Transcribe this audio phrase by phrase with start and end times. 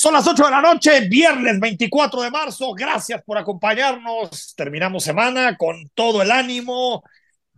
[0.00, 2.72] Son las 8 de la noche, viernes 24 de marzo.
[2.72, 4.54] Gracias por acompañarnos.
[4.54, 7.02] Terminamos semana con todo el ánimo.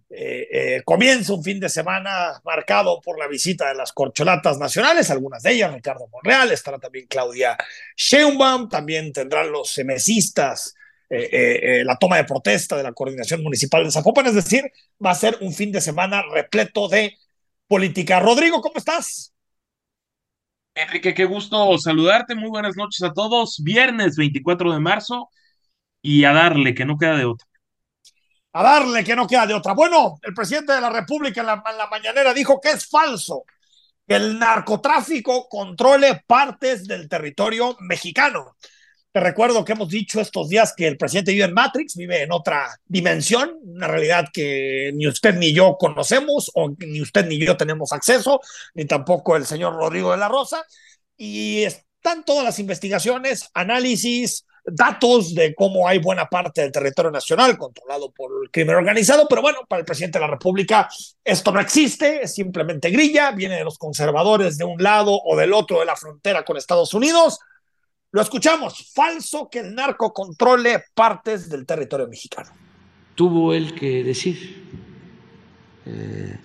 [0.08, 5.10] Eh, eh, comienza un fin de semana marcado por la visita de las corcholatas nacionales,
[5.10, 7.58] algunas de ellas, Ricardo Monreal, estará también Claudia
[7.94, 10.74] Sheinbaum, también tendrán los semesistas
[11.10, 14.64] eh, la toma de protesta de la coordinación municipal de Zapopan, es decir,
[15.04, 17.18] va a ser un fin de semana repleto de
[17.68, 18.18] política.
[18.18, 19.34] Rodrigo, ¿cómo estás?
[20.74, 22.34] Enrique, qué gusto saludarte.
[22.34, 23.60] Muy buenas noches a todos.
[23.62, 25.28] Viernes 24 de marzo
[26.02, 27.46] y a darle, que no queda de otra.
[28.52, 29.74] A darle, que no queda de otra.
[29.74, 33.44] Bueno, el presidente de la República en la, en mañanera dijo que es falso
[34.06, 38.56] que el narcotráfico controle partes del territorio mexicano.
[39.12, 42.30] Te recuerdo que hemos dicho estos días que el presidente vive en Matrix, vive en
[42.30, 47.56] otra dimensión, una realidad que ni usted ni yo conocemos, o ni usted ni yo
[47.56, 48.40] tenemos acceso,
[48.74, 50.64] ni tampoco el señor Rodrigo de la Rosa.
[51.16, 57.58] Y están todas las investigaciones, análisis, datos de cómo hay buena parte del territorio nacional
[57.58, 60.88] controlado por el crimen organizado, pero bueno, para el presidente de la República
[61.24, 65.52] esto no existe, es simplemente grilla, viene de los conservadores de un lado o del
[65.52, 67.40] otro de la frontera con Estados Unidos
[68.12, 72.50] lo escuchamos, falso que el narco controle partes del territorio mexicano.
[73.14, 74.64] Tuvo él que decir
[75.86, 76.38] eh,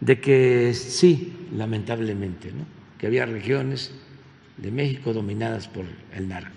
[0.00, 2.66] de que sí, lamentablemente, ¿no?
[2.98, 3.92] que había regiones
[4.56, 6.50] de México dominadas por el narco.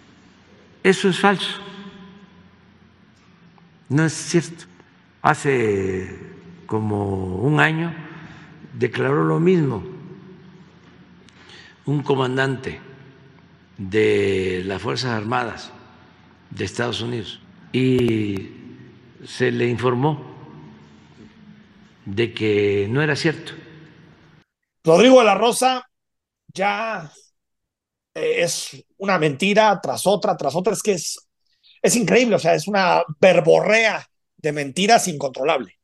[0.84, 1.60] Eso es falso.
[3.90, 4.66] No es cierto.
[5.22, 6.18] Hace
[6.66, 7.94] como un año
[8.78, 9.84] declaró lo mismo
[11.86, 12.80] un comandante
[13.80, 15.72] de las Fuerzas Armadas
[16.52, 17.40] de Estados Unidos
[17.72, 18.50] y
[19.26, 20.20] se le informó
[22.06, 23.54] de que no era cierto.
[24.84, 25.90] Rodrigo de la Rosa
[26.48, 27.12] ya
[28.14, 31.30] eh, es una mentira tras otra, tras otra, es que es,
[31.82, 34.06] es increíble, o sea, es una verborrea
[34.38, 35.79] de mentiras incontrolable.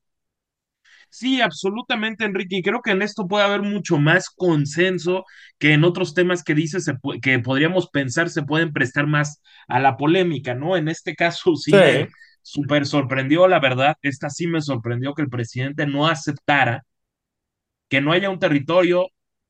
[1.09, 2.57] Sí, absolutamente, Enrique.
[2.57, 5.25] Y creo que en esto puede haber mucho más consenso
[5.57, 9.97] que en otros temas que dices que podríamos pensar se pueden prestar más a la
[9.97, 10.75] polémica, ¿no?
[10.75, 12.09] En este caso sí, me
[12.41, 13.95] súper sorprendió, la verdad.
[14.01, 16.83] Esta sí me sorprendió que el presidente no aceptara
[17.89, 19.07] que no haya un territorio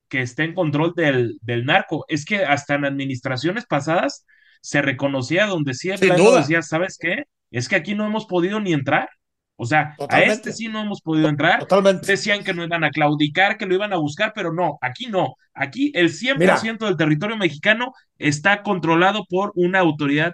[0.07, 2.05] que esté en control del, del narco.
[2.07, 4.25] Es que hasta en administraciones pasadas
[4.61, 7.23] se reconocía donde sí el decía, ¿sabes qué?
[7.51, 9.09] Es que aquí no hemos podido ni entrar.
[9.57, 11.59] O sea, a este sí no hemos podido entrar.
[11.59, 12.07] Totalmente.
[12.07, 15.35] Decían que no iban a claudicar, que lo iban a buscar, pero no, aquí no.
[15.53, 20.33] Aquí el 100% del territorio mexicano está controlado por una autoridad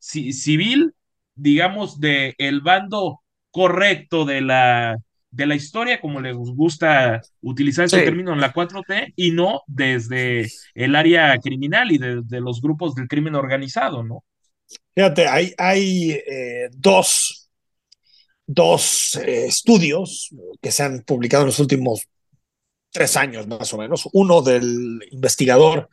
[0.00, 0.92] civil,
[1.36, 3.20] digamos, del el bando
[3.52, 4.96] correcto de la,
[5.30, 10.48] de la historia, como les gusta utilizar ese término en la 4T, y no desde
[10.74, 14.24] el área criminal y de, los grupos del crimen organizado, ¿no?
[14.94, 17.37] Fíjate, hay, hay eh, dos
[18.48, 22.08] dos eh, estudios que se han publicado en los últimos
[22.90, 24.08] tres años más o menos.
[24.14, 25.90] Uno del investigador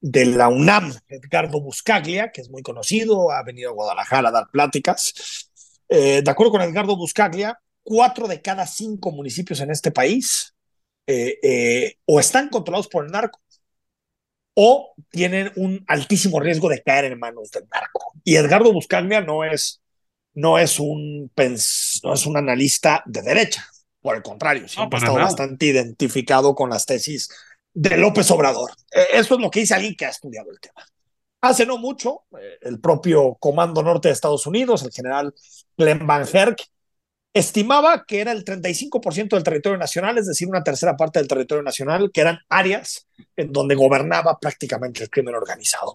[0.00, 4.48] de la UNAM, Edgardo Buscaglia, que es muy conocido, ha venido a Guadalajara a dar
[4.52, 5.48] pláticas.
[5.88, 10.54] Eh, de acuerdo con Edgardo Buscaglia, cuatro de cada cinco municipios en este país
[11.06, 13.40] eh, o están controlados por el narco
[14.52, 18.12] o tienen un altísimo riesgo de caer en manos del narco.
[18.24, 19.80] Y Edgardo Buscaglia no es
[20.34, 21.30] no es un,
[22.02, 23.66] no es un analista de derecha,
[24.00, 27.28] por el contrario, siempre ha estado bastante identificado con las tesis
[27.74, 28.70] de López Obrador.
[28.90, 30.86] E, eso es lo que dice alguien que ha estudiado el tema.
[31.40, 35.34] Hace no mucho, eh, el propio Comando Norte de Estados Unidos, el general
[35.76, 36.58] Glenn Van Herk,
[37.32, 41.62] estimaba que era el 35% del territorio nacional, es decir, una tercera parte del territorio
[41.62, 43.06] nacional, que eran áreas
[43.36, 45.94] en donde gobernaba prácticamente el crimen organizado.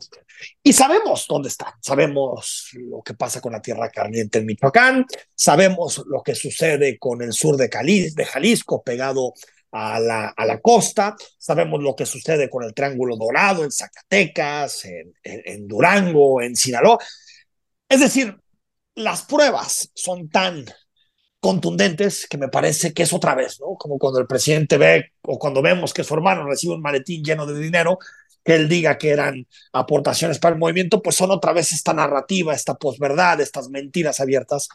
[0.61, 5.05] Y sabemos dónde están, sabemos lo que pasa con la tierra caliente en Michoacán,
[5.35, 9.33] sabemos lo que sucede con el sur de, de Jalisco pegado
[9.71, 14.85] a la, a la costa, sabemos lo que sucede con el Triángulo Dorado en Zacatecas,
[14.85, 16.99] en, en Durango, en Sinaloa.
[17.89, 18.37] Es decir,
[18.95, 20.65] las pruebas son tan
[21.43, 23.75] contundentes que me parece que es otra vez, ¿no?
[23.75, 27.45] Como cuando el presidente ve o cuando vemos que su hermano recibe un maletín lleno
[27.45, 27.99] de dinero,
[28.45, 32.53] que él diga que eran aportaciones para el movimiento, pues son otra vez esta narrativa,
[32.53, 34.69] esta posverdad, estas mentiras abiertas,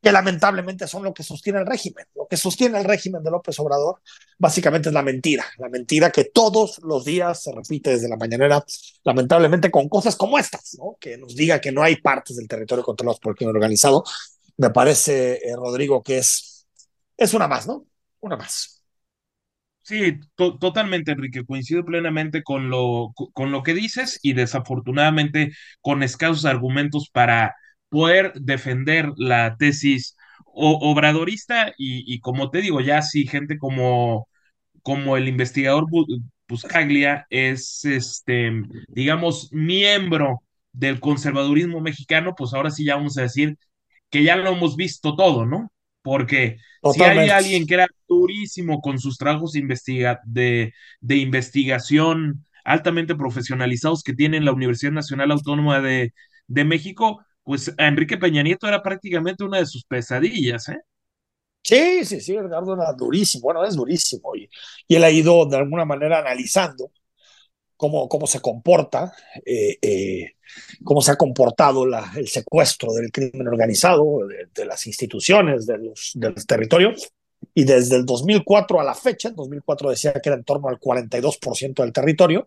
[0.00, 2.06] que lamentablemente son lo que sostiene el régimen.
[2.14, 4.00] Lo que sostiene el régimen de López Obrador
[4.38, 8.64] básicamente es la mentira, la mentira que todos los días se repite desde la mañanera,
[9.02, 10.96] lamentablemente con cosas como estas, ¿no?
[11.00, 14.04] Que nos diga que no hay partes del territorio controlados por el crimen organizado,
[14.56, 16.66] me parece, eh, Rodrigo, que es,
[17.16, 17.86] es una más, ¿no?
[18.20, 18.84] Una más.
[19.84, 21.44] Sí, to- totalmente, Enrique.
[21.44, 27.54] Coincido plenamente con lo, con lo que dices y desafortunadamente con escasos argumentos para
[27.88, 30.16] poder defender la tesis
[30.54, 34.28] obradorista y, y como te digo, ya si gente como,
[34.82, 38.52] como el investigador Bu- Buscaglia es, este,
[38.88, 43.56] digamos, miembro del conservadurismo mexicano, pues ahora sí ya vamos a decir
[44.12, 45.72] que ya lo hemos visto todo, ¿no?
[46.02, 53.16] Porque si hay alguien que era durísimo con sus trabajos investiga de, de investigación altamente
[53.16, 56.14] profesionalizados que tiene la Universidad Nacional Autónoma de,
[56.48, 60.78] de México, pues Enrique Peña Nieto era prácticamente una de sus pesadillas, ¿eh?
[61.64, 64.34] Sí, sí, sí, Edgardo era durísimo, bueno, es durísimo.
[64.36, 64.48] Y,
[64.88, 66.90] y él ha ido de alguna manera analizando
[67.82, 69.12] cómo, cómo se comporta,
[69.44, 70.36] eh, eh,
[70.84, 75.78] cómo se ha comportado la, el secuestro del crimen organizado, de, de las instituciones, de
[75.78, 76.92] los, del territorio.
[77.54, 80.78] Y desde el 2004 a la fecha, en 2004 decía que era en torno al
[80.78, 82.46] 42% del territorio,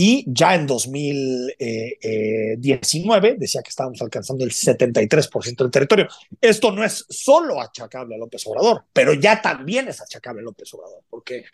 [0.00, 6.06] y ya en 2019 decía que estábamos alcanzando el 73% del territorio.
[6.40, 10.72] Esto no es solo achacable a López Obrador, pero ya también es achacable a López
[10.72, 11.46] Obrador, porque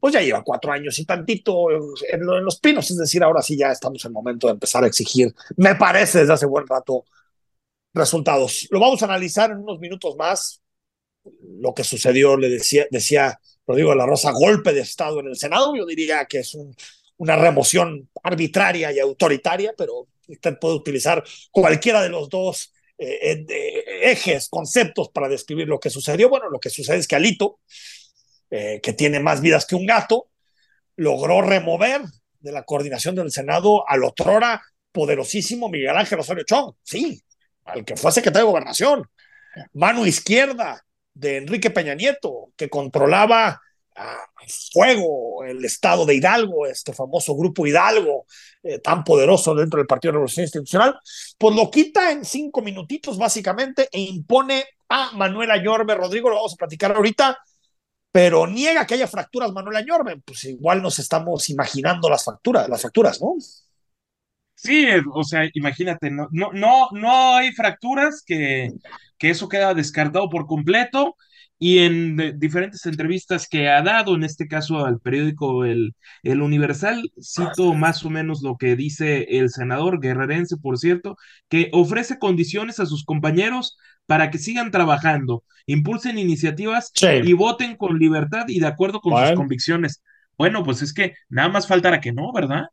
[0.00, 3.70] pues ya lleva cuatro años y tantito en, los pinos, es decir, ahora sí ya
[3.70, 7.04] estamos en el momento de empezar a exigir, me parece desde hace buen rato,
[7.94, 8.66] resultados.
[8.72, 10.60] Lo vamos a analizar en unos minutos más,
[11.40, 15.36] lo que sucedió, le decía, decía Rodrigo de la Rosa, golpe de Estado en el
[15.36, 16.74] Senado, yo diría que es un,
[17.22, 21.22] una remoción arbitraria y autoritaria, pero usted puede utilizar
[21.52, 26.28] cualquiera de los dos eh, eh, ejes, conceptos para describir lo que sucedió.
[26.28, 27.60] Bueno, lo que sucede es que Alito,
[28.50, 30.30] eh, que tiene más vidas que un gato,
[30.96, 32.02] logró remover
[32.40, 34.60] de la coordinación del Senado al otrora
[34.90, 37.22] poderosísimo Miguel Ángel Osorio Chong, sí,
[37.66, 39.08] al que fue secretario de Gobernación,
[39.74, 40.84] mano izquierda
[41.14, 43.60] de Enrique Peña Nieto, que controlaba
[44.72, 48.26] fuego el estado de Hidalgo, este famoso grupo Hidalgo,
[48.62, 50.98] eh, tan poderoso dentro del Partido de Revolución Institucional,
[51.38, 55.94] pues lo quita en cinco minutitos básicamente e impone a Manuel Ayorbe.
[55.94, 57.38] Rodrigo, lo vamos a platicar ahorita,
[58.10, 62.82] pero niega que haya fracturas Manuel Añorbe, pues igual nos estamos imaginando las fracturas, las
[62.82, 63.34] fracturas, ¿no?
[64.54, 68.70] Sí, o sea, imagínate, no, no, no, no hay fracturas que,
[69.18, 71.16] que eso queda descartado por completo
[71.62, 75.94] y en de, diferentes entrevistas que ha dado, en este caso al periódico El,
[76.24, 81.16] el Universal, cito más o menos lo que dice el senador guerrerense, por cierto,
[81.48, 87.06] que ofrece condiciones a sus compañeros para que sigan trabajando, impulsen iniciativas sí.
[87.22, 89.28] y voten con libertad y de acuerdo con bueno.
[89.28, 90.02] sus convicciones.
[90.36, 92.64] Bueno, pues es que nada más faltará que no, ¿verdad?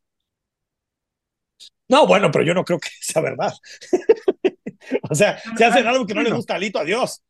[1.87, 3.53] No, bueno, pero yo no creo que sea verdad.
[5.11, 7.21] o sea, se hacen algo que no le gusta a Alito, adiós.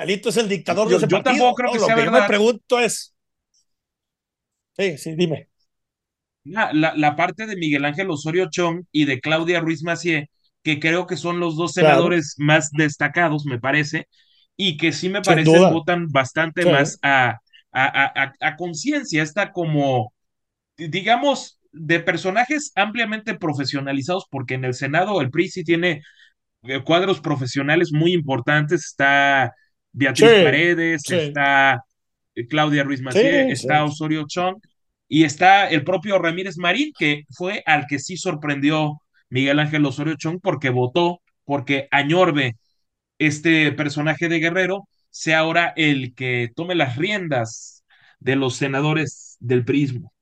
[0.00, 1.22] Alito es el dictador yo, de ese yo partido.
[1.22, 1.72] tampoco creo ¿no?
[1.72, 2.12] que Lo sea que verdad.
[2.12, 3.14] yo me pregunto es.
[4.76, 5.48] Sí, sí, dime.
[6.44, 10.30] La, la, la, parte de Miguel Ángel Osorio Chong y de Claudia Ruiz Macié,
[10.62, 12.46] que creo que son los dos senadores claro.
[12.46, 14.06] más destacados, me parece,
[14.56, 16.70] y que sí me parece votan bastante sí.
[16.70, 17.38] más a,
[17.72, 19.22] a, a, a conciencia.
[19.22, 20.12] Está como,
[20.78, 26.02] digamos, de personajes ampliamente profesionalizados, porque en el Senado el PRI sí tiene
[26.64, 28.86] eh, cuadros profesionales muy importantes.
[28.86, 29.54] Está
[29.92, 31.14] Beatriz sí, Paredes, sí.
[31.14, 31.84] está
[32.34, 34.56] eh, Claudia Ruiz Macié, está Osorio Chong
[35.08, 39.00] y está el propio Ramírez Marín, que fue al que sí sorprendió
[39.30, 42.56] Miguel Ángel Osorio Chong porque votó, porque Añorbe,
[43.18, 47.84] este personaje de Guerrero, sea ahora el que tome las riendas
[48.20, 50.12] de los senadores del prismo.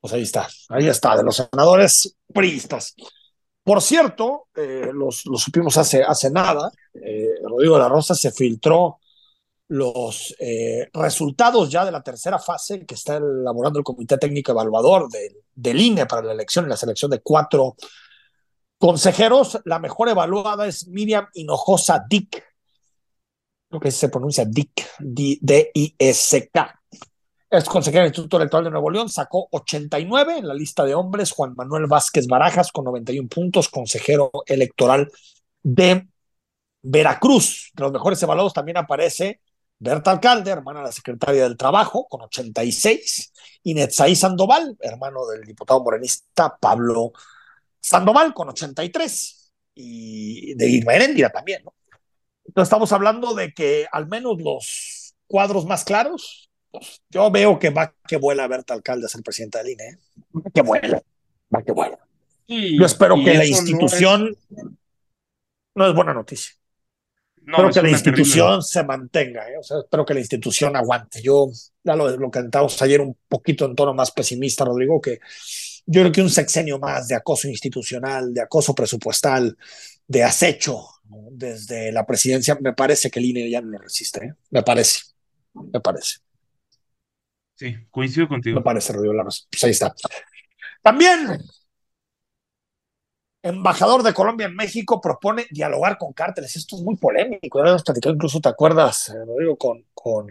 [0.00, 2.94] Pues ahí está, ahí está, de los senadores priistas.
[3.62, 8.98] Por cierto, eh, los, lo supimos hace, hace nada, eh, Rodrigo la Rosa se filtró
[9.68, 15.08] los eh, resultados ya de la tercera fase que está elaborando el Comité Técnico Evaluador
[15.08, 17.76] del, del INE para la elección y la selección de cuatro
[18.78, 19.60] consejeros.
[19.64, 22.42] La mejor evaluada es Miriam Hinojosa Dick,
[23.68, 26.80] creo que se pronuncia Dick, D-I-S-K.
[27.50, 31.32] Es consejero del Instituto Electoral de Nuevo León, sacó 89 en la lista de hombres.
[31.32, 35.10] Juan Manuel Vázquez Barajas con 91 puntos, consejero electoral
[35.62, 36.08] de
[36.82, 37.70] Veracruz.
[37.74, 39.40] De los mejores evaluados también aparece
[39.78, 43.32] Berta Alcalde, hermana de la secretaria del Trabajo, con 86,
[43.62, 47.12] y Netzaí Sandoval, hermano del diputado morenista Pablo
[47.80, 51.74] Sandoval, con 83, y de Irma Heréndira también, ¿no?
[52.44, 57.70] Entonces estamos hablando de que al menos los cuadros más claros pues, yo veo que
[57.70, 59.84] va que vuela Berta Alcalde a ser presidenta del INE.
[59.84, 59.98] ¿eh?
[60.36, 61.02] Va que vuela,
[61.54, 61.98] va que vuela.
[62.46, 64.70] Y, yo espero que la institución no es...
[65.74, 66.54] no es buena noticia.
[67.46, 69.58] Espero que la institución se mantenga, ¿eh?
[69.58, 71.22] o sea, espero que la institución aguante.
[71.22, 71.50] Yo,
[71.82, 75.20] ya lo, lo cantamos ayer un poquito en tono más pesimista, Rodrigo, que
[75.86, 79.56] yo creo que un sexenio más de acoso institucional, de acoso presupuestal,
[80.06, 80.86] de acecho
[81.32, 84.34] desde la presidencia, me parece que el INE ya no lo resiste, ¿eh?
[84.50, 85.00] me parece,
[85.54, 86.18] me parece.
[87.56, 88.56] Sí, coincido contigo.
[88.56, 89.46] Me parece, Rodrigo Laros.
[89.50, 89.94] Pues ahí está.
[90.82, 91.38] También
[93.42, 96.56] embajador de Colombia en México propone dialogar con cárteles.
[96.56, 97.62] Esto es muy polémico.
[97.62, 100.28] Ya hemos platicado, incluso te acuerdas, eh, lo digo, con, con,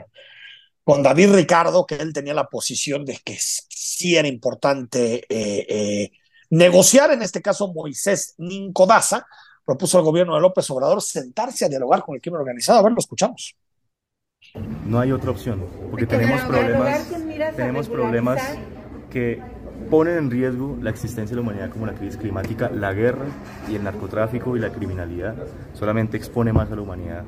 [0.84, 6.12] con, David Ricardo, que él tenía la posición de que sí era importante eh, eh,
[6.50, 7.12] negociar.
[7.12, 9.26] En este caso, Moisés Nincodaza
[9.66, 12.80] propuso al gobierno de López Obrador sentarse a dialogar con el crimen organizado.
[12.80, 13.56] A ver, lo escuchamos.
[14.86, 17.08] No hay otra opción, porque tenemos problemas,
[17.56, 18.42] tenemos problemas
[19.12, 19.42] que
[19.90, 23.26] ponen en riesgo la existencia de la humanidad como la crisis climática, la guerra
[23.70, 25.36] y el narcotráfico y la criminalidad
[25.74, 27.24] solamente expone más a la humanidad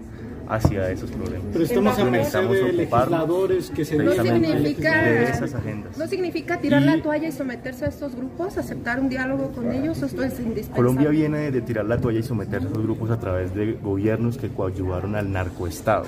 [0.51, 1.47] hacia esos problemas.
[1.53, 5.97] Pero estamos a merced de legisladores que se no significa, de esas agendas.
[5.97, 10.01] ¿No significa tirar la toalla y someterse a estos grupos, aceptar un diálogo con ellos?
[10.01, 10.75] ¿Esto es indispensable?
[10.75, 14.37] Colombia viene de tirar la toalla y someterse a esos grupos a través de gobiernos
[14.37, 16.05] que coadyuvaron al narcoestado.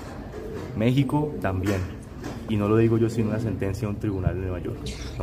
[0.75, 1.79] México también
[2.50, 4.79] y no lo digo yo sin una sentencia de un tribunal de Nueva York.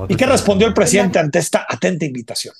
[0.08, 2.54] ¿Y qué respondió el presidente ante esta atenta invitación?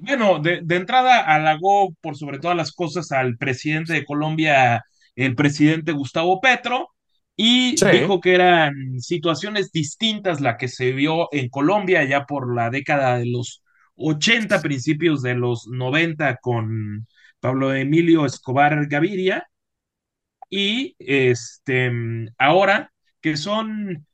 [0.00, 4.84] Bueno, de, entrada halagó por sobre todas las cosas al presidente de Colombia,
[5.16, 6.90] el presidente Gustavo Petro,
[7.36, 12.68] y dijo que eran situaciones distintas la que se vio en Colombia ya por la
[12.68, 13.62] década de los
[13.96, 17.06] 80, principios de los 90 con
[17.40, 19.48] Pablo Emilio Escobar Gaviria,
[20.50, 21.92] y este,
[22.38, 24.06] ahora que son,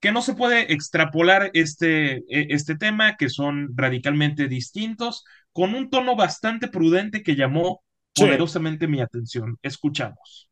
[0.00, 5.90] que no se puede extrapolar este, e, este tema, que son radicalmente distintos, con un
[5.90, 7.82] tono bastante prudente que llamó
[8.14, 9.58] poderosamente mi atención.
[9.62, 10.48] Escuchamos.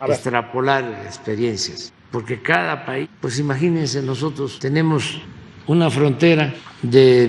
[0.00, 5.20] Extrapolar experiencias, porque cada país, pues imagínense, nosotros tenemos
[5.66, 7.28] una frontera de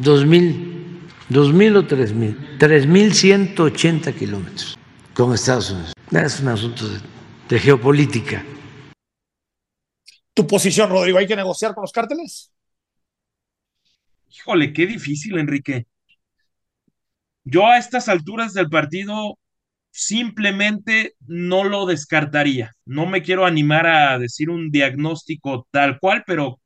[0.00, 4.78] 2.000, 2.000 o 3.000, 3.180 kilómetros
[5.14, 5.92] con Estados Unidos.
[6.12, 6.84] Es un asunto
[7.48, 8.42] de geopolítica.
[10.38, 11.18] ¿Tu posición, Rodrigo?
[11.18, 12.52] ¿Hay que negociar con los cárteles?
[14.30, 15.88] Híjole, qué difícil, Enrique.
[17.42, 19.36] Yo a estas alturas del partido
[19.90, 22.72] simplemente no lo descartaría.
[22.84, 26.60] No me quiero animar a decir un diagnóstico tal cual, pero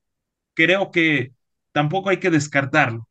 [0.52, 1.32] creo que
[1.72, 3.08] tampoco hay que descartarlo.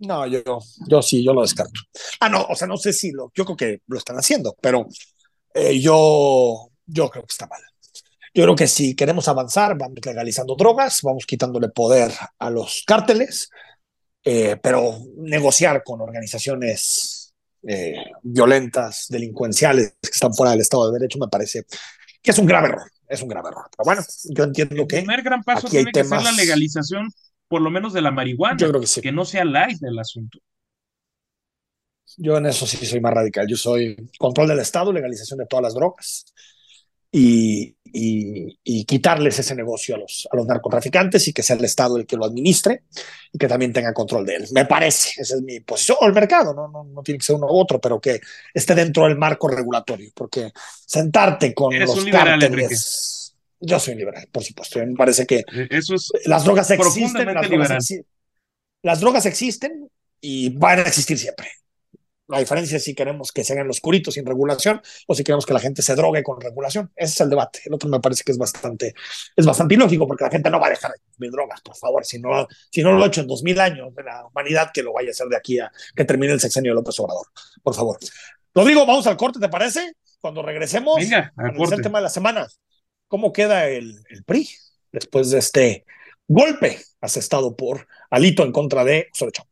[0.00, 0.42] No, yo,
[0.88, 1.80] yo sí, yo lo descarto.
[2.18, 4.88] Ah, no, o sea, no sé si lo, yo creo que lo están haciendo, pero
[5.54, 7.62] eh, yo, yo creo que está mal.
[8.38, 13.50] Yo creo que si queremos avanzar, vamos legalizando drogas, vamos quitándole poder a los cárteles,
[14.22, 21.18] eh, pero negociar con organizaciones eh, violentas, delincuenciales que están fuera del Estado de Derecho
[21.18, 21.64] me parece
[22.22, 22.88] que es un grave error.
[23.08, 23.64] Es un grave error.
[23.76, 24.98] Pero bueno, yo entiendo que.
[24.98, 27.10] El primer gran paso tiene que ser la legalización,
[27.48, 28.56] por lo menos de la marihuana.
[28.56, 29.00] Yo creo que sí.
[29.00, 30.38] Que no sea light el asunto.
[32.16, 33.48] Yo en eso sí soy más radical.
[33.48, 36.32] Yo soy control del Estado, legalización de todas las drogas
[37.10, 41.96] y, y, quitarles ese negocio a los, a los narcotraficantes y que sea el Estado
[41.96, 42.84] el que lo administre
[43.32, 44.48] y que también tenga control de él.
[44.52, 45.98] Me parece, esa es mi posición.
[46.00, 48.20] O el mercado, no, no, no tiene que ser uno u otro, pero que
[48.52, 50.52] esté dentro del marco regulatorio, porque
[50.86, 53.34] sentarte con los un liberal, cárteles...
[53.60, 54.78] Yo soy liberal, por supuesto.
[54.78, 57.94] Me parece que e, Eso es las drogas existen, las drogas,
[58.82, 61.48] las drogas existen y van a existir siempre.
[62.28, 65.46] La diferencia es si queremos que se hagan los curitos sin regulación o si queremos
[65.46, 66.92] que la gente se drogue con regulación.
[66.94, 67.60] Ese es el debate.
[67.64, 68.94] El otro me parece que es bastante,
[69.34, 72.04] es bastante ilógico porque la gente no va a dejar de consumir drogas, por favor.
[72.04, 74.82] Si no, si no lo ha hecho en dos mil años de la humanidad, que
[74.82, 77.26] lo vaya a hacer de aquí a que termine el sexenio de López Obrador.
[77.62, 77.98] Por favor.
[78.54, 79.92] Lo digo, vamos al corte, ¿te parece?
[80.20, 82.46] Cuando regresemos, Venga, el tema de la semana.
[83.06, 84.50] ¿Cómo queda el, el PRI
[84.92, 85.86] después de este
[86.26, 89.46] golpe asestado por Alito en contra de Sorechón?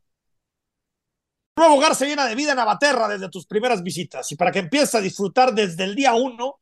[1.56, 4.58] Nuevo hogar se llena de vida en Abaterra desde tus primeras visitas y para que
[4.58, 6.60] empieces a disfrutar desde el día uno,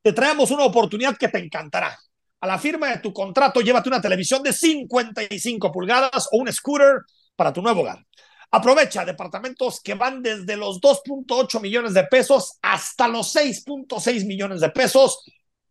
[0.00, 1.98] te traemos una oportunidad que te encantará.
[2.40, 7.00] A la firma de tu contrato, llévate una televisión de 55 pulgadas o un scooter
[7.34, 8.04] para tu nuevo hogar.
[8.50, 14.70] Aprovecha departamentos que van desde los 2.8 millones de pesos hasta los 6.6 millones de
[14.70, 15.24] pesos.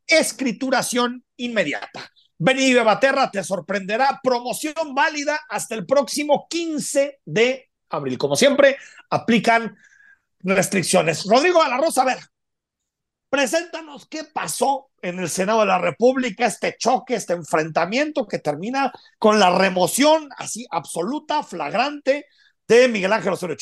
[0.06, 2.12] Escrituración inmediata.
[2.38, 4.20] Ven y Baterra te sorprenderá.
[4.22, 8.18] Promoción válida hasta el próximo 15 de abril.
[8.18, 8.78] Como siempre,
[9.10, 9.78] aplican
[10.40, 11.26] restricciones.
[11.26, 12.20] Rodrigo a la Rosa, a ver,
[13.30, 18.92] preséntanos qué pasó en el Senado de la República, este choque, este enfrentamiento que termina
[19.20, 22.26] con la remoción así absoluta, flagrante
[22.68, 23.58] de Miguel Ángel Osorio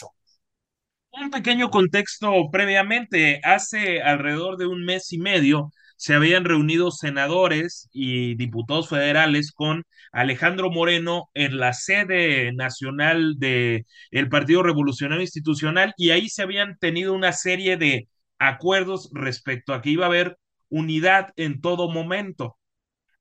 [1.11, 7.89] Un pequeño contexto previamente, hace alrededor de un mes y medio se habían reunido senadores
[7.91, 15.93] y diputados federales con Alejandro Moreno en la sede nacional del el Partido Revolucionario Institucional
[15.97, 18.07] y ahí se habían tenido una serie de
[18.39, 20.37] acuerdos respecto a que iba a haber
[20.69, 22.57] unidad en todo momento.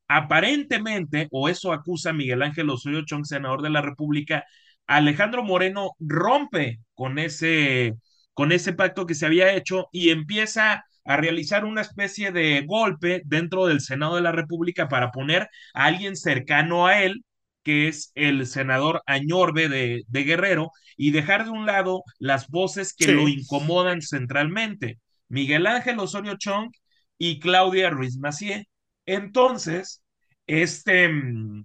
[0.09, 4.45] Aparentemente, o eso acusa Miguel Ángel Osorio Chong, senador de la República,
[4.87, 7.95] Alejandro Moreno rompe con ese,
[8.35, 13.23] con ese pacto que se había hecho y empieza a realizar una especie de golpe
[13.25, 17.25] dentro del Senado de la República para poner a alguien cercano a él,
[17.63, 22.95] que es el senador Añorbe de, de Guerrero, y dejar de un lado las voces
[22.95, 26.71] que lo incomodan centralmente, Miguel Ángel Osorio Chong
[27.19, 28.69] y Claudia Ruiz Macié.
[29.07, 30.03] Entonces,
[30.47, 31.65] este mm,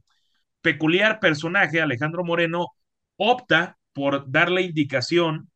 [0.62, 2.68] peculiar personaje, Alejandro Moreno,
[3.18, 5.50] opta por dar la indicación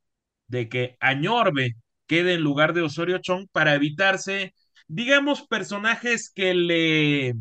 [0.47, 1.75] de que Añorbe
[2.07, 4.53] quede en lugar de Osorio Chong para evitarse,
[4.87, 7.35] digamos, personajes que le,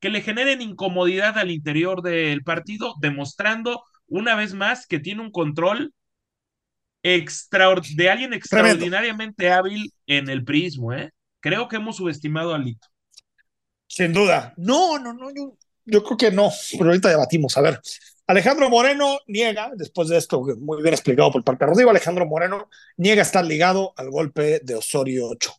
[0.00, 5.30] que le generen incomodidad al interior del partido, demostrando una vez más que tiene un
[5.30, 5.92] control
[7.02, 11.12] de alguien extraordinariamente hábil en el prismo, ¿eh?
[11.40, 12.88] Creo que hemos subestimado a Lito.
[13.86, 14.52] Sin duda.
[14.56, 17.56] No, no, no, yo, yo creo que no, pero ahorita debatimos.
[17.56, 17.80] A ver,
[18.28, 22.68] Alejandro Moreno niega, después de esto muy bien explicado por parte de Rodrigo, Alejandro Moreno
[22.96, 25.52] niega estar ligado al golpe de Osorio 8.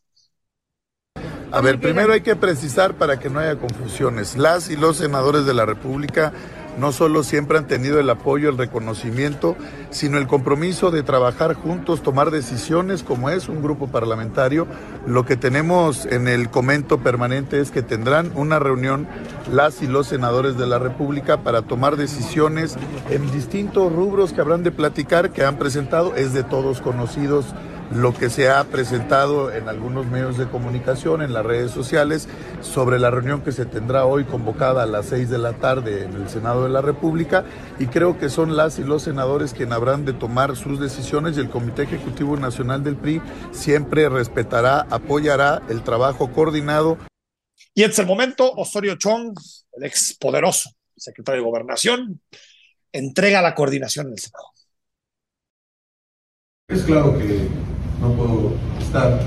[1.50, 4.36] A ver, primero hay que precisar para que no haya confusiones.
[4.36, 6.34] Las y los senadores de la República
[6.78, 9.56] no solo siempre han tenido el apoyo, el reconocimiento,
[9.90, 14.68] sino el compromiso de trabajar juntos, tomar decisiones como es un grupo parlamentario.
[15.06, 19.08] Lo que tenemos en el comento permanente es que tendrán una reunión
[19.52, 22.76] las y los senadores de la República para tomar decisiones
[23.10, 27.46] en distintos rubros que habrán de platicar, que han presentado, es de todos conocidos
[27.92, 32.28] lo que se ha presentado en algunos medios de comunicación, en las redes sociales,
[32.62, 36.14] sobre la reunión que se tendrá hoy convocada a las seis de la tarde en
[36.14, 37.46] el Senado de la República
[37.80, 41.42] y creo que son las y los senadores quienes habrán de tomar sus decisiones y
[41.42, 43.22] el Comité Ejecutivo Nacional del PRI
[43.52, 46.98] siempre respetará, apoyará el trabajo coordinado.
[47.74, 49.38] Y en ese momento, Osorio Chong,
[49.74, 52.22] el ex poderoso secretario de Gobernación,
[52.92, 54.46] entrega la coordinación en el Senado.
[56.70, 57.48] Es claro que
[58.02, 59.20] no puedo estar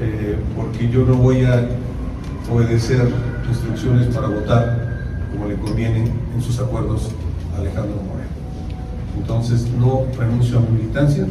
[0.00, 1.68] eh, porque yo no voy a
[2.50, 3.08] obedecer
[3.48, 7.10] instrucciones para votar como le conviene en sus acuerdos
[7.54, 8.28] a Alejandro Moreno.
[9.16, 11.26] Entonces no renuncio a mi militancia,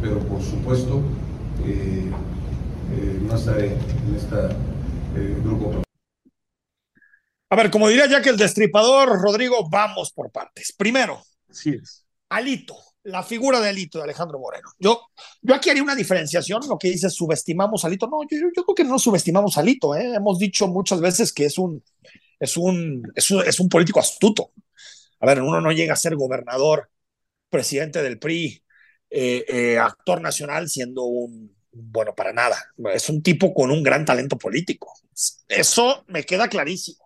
[0.00, 1.02] pero por supuesto
[1.64, 2.10] eh,
[2.92, 4.36] eh, no estaré en este
[5.44, 5.82] grupo.
[7.52, 10.72] A ver, como diría ya que el destripador, Rodrigo, vamos por partes.
[10.76, 12.04] Primero, sí es.
[12.28, 14.68] Alito la figura de Alito, de Alejandro Moreno.
[14.78, 15.00] Yo,
[15.42, 18.06] yo aquí haría una diferenciación, lo que dice subestimamos a Alito.
[18.06, 19.94] No, yo, yo creo que no subestimamos a Alito.
[19.94, 20.14] ¿eh?
[20.14, 21.82] Hemos dicho muchas veces que es un,
[22.38, 24.52] es, un, es, un, político astuto.
[25.20, 26.90] A ver, uno no llega a ser gobernador,
[27.48, 28.62] presidente del PRI,
[29.10, 32.62] eh, eh, actor nacional siendo un, bueno, para nada.
[32.92, 34.92] Es un tipo con un gran talento político.
[35.48, 36.99] Eso me queda clarísimo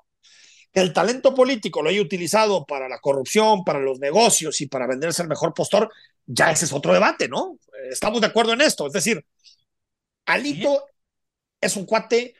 [0.75, 5.23] el talento político lo haya utilizado para la corrupción, para los negocios y para venderse
[5.23, 5.91] el mejor postor,
[6.27, 7.59] ya ese es otro debate, ¿no?
[7.91, 8.89] Estamos de acuerdo en esto.
[8.89, 9.25] Es decir,
[10.27, 10.85] Alito
[11.61, 12.35] es un cuate,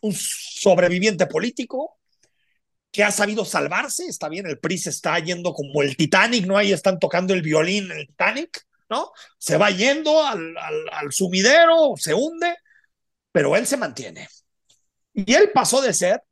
[0.00, 1.98] un sobreviviente político
[2.90, 4.06] que ha sabido salvarse.
[4.06, 6.56] Está bien, el PRI se está yendo como el Titanic, ¿no?
[6.56, 9.12] Ahí están tocando el violín el Titanic, ¿no?
[9.36, 12.56] Se va yendo al, al, al sumidero, se hunde,
[13.30, 14.26] pero él se mantiene.
[15.12, 16.22] Y él pasó de ser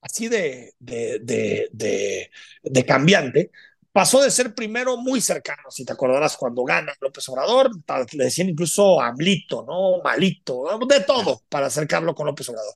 [0.00, 2.30] así de, de,
[2.62, 3.50] de, cambiante,
[3.92, 7.70] pasó de ser primero muy cercano, si te acordarás, cuando gana López Obrador,
[8.12, 10.00] le decían incluso Amlito, ¿no?
[10.02, 12.74] Malito, de todo para acercarlo con López Obrador.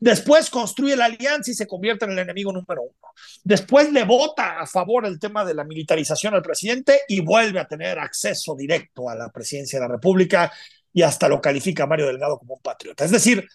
[0.00, 3.12] Después construye la alianza y se convierte en el enemigo número uno.
[3.42, 7.68] Después le vota a favor el tema de la militarización al presidente y vuelve a
[7.68, 10.50] tener acceso directo a la presidencia de la República
[10.92, 13.04] y hasta lo califica Mario Delgado como un patriota.
[13.04, 13.46] Es decir,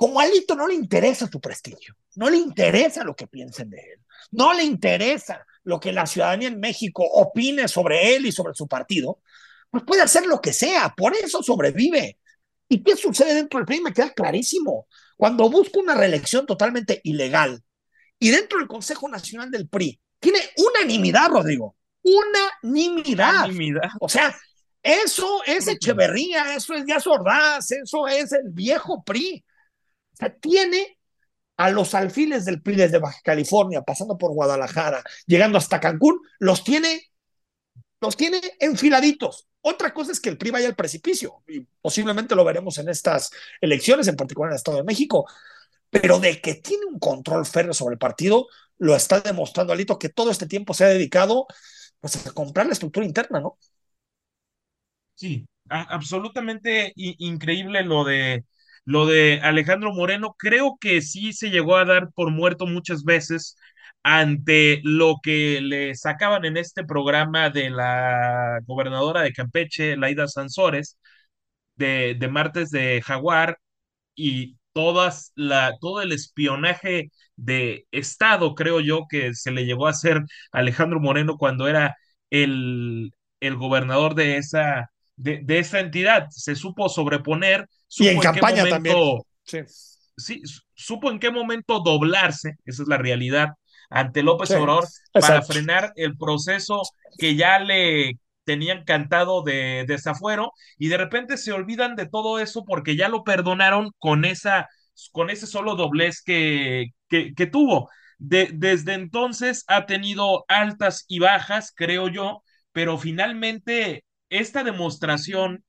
[0.00, 3.76] como a Alito no le interesa tu prestigio, no le interesa lo que piensen de
[3.80, 8.54] él, no le interesa lo que la ciudadanía en México opine sobre él y sobre
[8.54, 9.20] su partido,
[9.70, 12.16] pues puede hacer lo que sea, por eso sobrevive.
[12.66, 13.82] ¿Y qué sucede dentro del PRI?
[13.82, 14.88] Me queda clarísimo.
[15.18, 17.62] Cuando busca una reelección totalmente ilegal
[18.18, 23.44] y dentro del Consejo Nacional del PRI tiene unanimidad, Rodrigo, unanimidad.
[23.44, 23.90] unanimidad.
[24.00, 24.34] O sea,
[24.82, 29.44] eso es Echeverría, eso es Díaz Ordaz, eso es el viejo PRI
[30.28, 30.98] tiene
[31.56, 36.64] a los alfiles del PRI de Baja California, pasando por Guadalajara, llegando hasta Cancún, los
[36.64, 37.10] tiene
[38.00, 39.46] los tiene enfiladitos.
[39.60, 43.30] Otra cosa es que el PRI vaya al precipicio, y posiblemente lo veremos en estas
[43.60, 45.26] elecciones, en particular en el Estado de México,
[45.90, 48.46] pero de que tiene un control férreo sobre el partido,
[48.78, 51.46] lo está demostrando Alito, que todo este tiempo se ha dedicado
[52.00, 53.58] pues, a comprar la estructura interna, ¿no?
[55.14, 58.44] Sí, absolutamente increíble lo de
[58.90, 60.34] lo de Alejandro Moreno.
[60.38, 63.56] Creo que sí se llegó a dar por muerto muchas veces
[64.02, 70.98] ante lo que le sacaban en este programa de la gobernadora de Campeche, Laida Sansores,
[71.76, 73.58] de, de Martes de Jaguar,
[74.14, 79.90] y todas la, todo el espionaje de Estado, creo yo, que se le llegó a
[79.90, 80.18] hacer
[80.52, 81.96] a Alejandro Moreno cuando era
[82.30, 86.28] el, el gobernador de esa, de, de esa entidad.
[86.30, 87.68] Se supo sobreponer.
[87.98, 88.96] Y en, campaña también.
[90.16, 90.42] Sí.
[90.74, 93.54] supo en qué momento doblarse, esa es la realidad,
[93.88, 96.82] ante López Obrador para frenar el proceso
[97.18, 102.64] que ya le tenían cantado de desafuero y de repente se olvidan de todo eso
[102.64, 104.68] porque ya lo perdonaron con esa
[105.12, 107.88] con ese solo doblez que, que, que tuvo.
[108.18, 115.64] De, desde entonces ha tenido altas y bajas, creo yo, pero finalmente esta demostración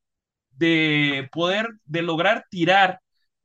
[0.62, 3.00] de poder, de lograr tirar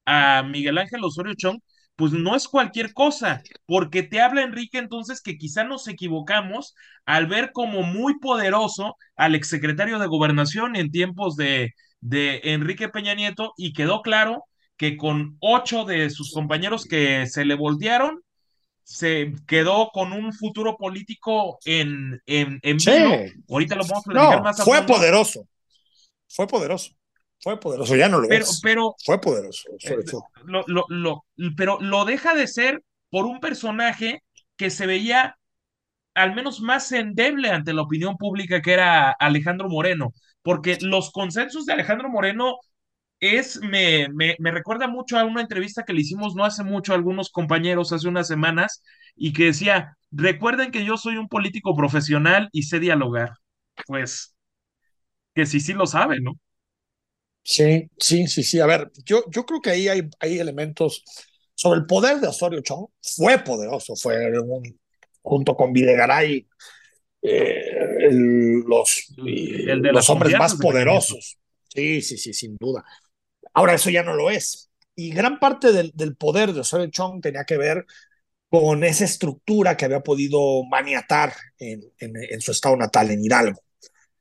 [0.05, 1.59] a Miguel Ángel Osorio Chong,
[1.97, 6.75] pues no es cualquier cosa, porque te habla Enrique entonces que quizá nos equivocamos
[7.07, 13.15] al ver como muy poderoso al exsecretario de gobernación en tiempos de, de Enrique Peña
[13.15, 14.45] Nieto y quedó claro
[14.77, 18.21] que con ocho de sus compañeros que se le voltearon,
[18.83, 22.79] se quedó con un futuro político en, en, en
[23.51, 25.49] Ahorita lo vamos a platicar más a Fue poderoso.
[26.29, 26.96] Fue poderoso.
[27.41, 28.61] Fue poderoso, ya no lo pero, es.
[28.63, 29.69] Pero, fue poderoso.
[29.85, 29.97] Eh,
[30.45, 31.25] lo, lo, lo,
[31.57, 34.23] pero lo deja de ser por un personaje
[34.57, 35.37] que se veía
[36.15, 41.67] al menos más endeble ante la opinión pública que era Alejandro Moreno, porque los consensos
[41.67, 42.57] de Alejandro Moreno
[43.21, 46.93] es, me, me, me, recuerda mucho a una entrevista que le hicimos no hace mucho
[46.93, 48.83] a algunos compañeros hace unas semanas
[49.15, 53.33] y que decía, recuerden que yo soy un político profesional y sé dialogar.
[53.87, 54.35] Pues,
[55.35, 56.33] que sí, sí lo sabe, ¿no?
[57.49, 58.59] Sí, sí, sí, sí.
[58.59, 61.05] A ver, yo, yo creo que ahí hay, hay elementos
[61.55, 62.87] sobre el poder de Osorio Chong.
[63.01, 64.33] Fue poderoso, fue
[65.23, 66.45] junto con Videgaray
[67.23, 71.39] eh, los, los hombres más poderosos.
[71.73, 72.85] Sí, sí, sí, sin duda.
[73.55, 74.69] Ahora eso ya no lo es.
[74.97, 77.87] Y gran parte del, del poder de Osorio Chong tenía que ver
[78.49, 83.61] con esa estructura que había podido maniatar en, en, su estado natal, en Hidalgo.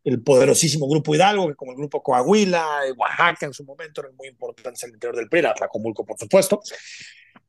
[0.06, 2.66] El poderosísimo Grupo Hidalgo, que como el Grupo Coahuila,
[2.96, 6.62] Oaxaca en su momento eran muy importantes en el interior del PRI, Atlacomulco, por supuesto.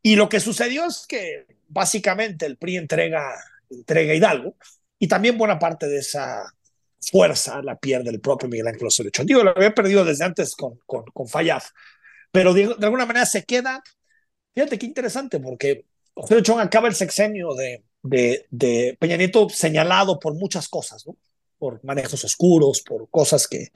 [0.03, 3.35] Y lo que sucedió es que básicamente el PRI entrega,
[3.71, 4.57] entrega Hidalgo
[4.99, 6.53] y también buena parte de esa
[7.01, 9.13] fuerza la pierde el propio Miguel Ángel Osorio.
[9.25, 11.63] Digo, lo había perdido desde antes con, con, con Fayad,
[12.33, 13.83] pero de, de, alguna manera se queda.
[14.55, 20.19] Fíjate qué interesante, porque Osorio Chong acaba el sexenio de, de, de, Peña Nieto señalado
[20.19, 21.17] por muchas cosas, ¿no?
[21.59, 23.69] Por manejos oscuros, por cosas que.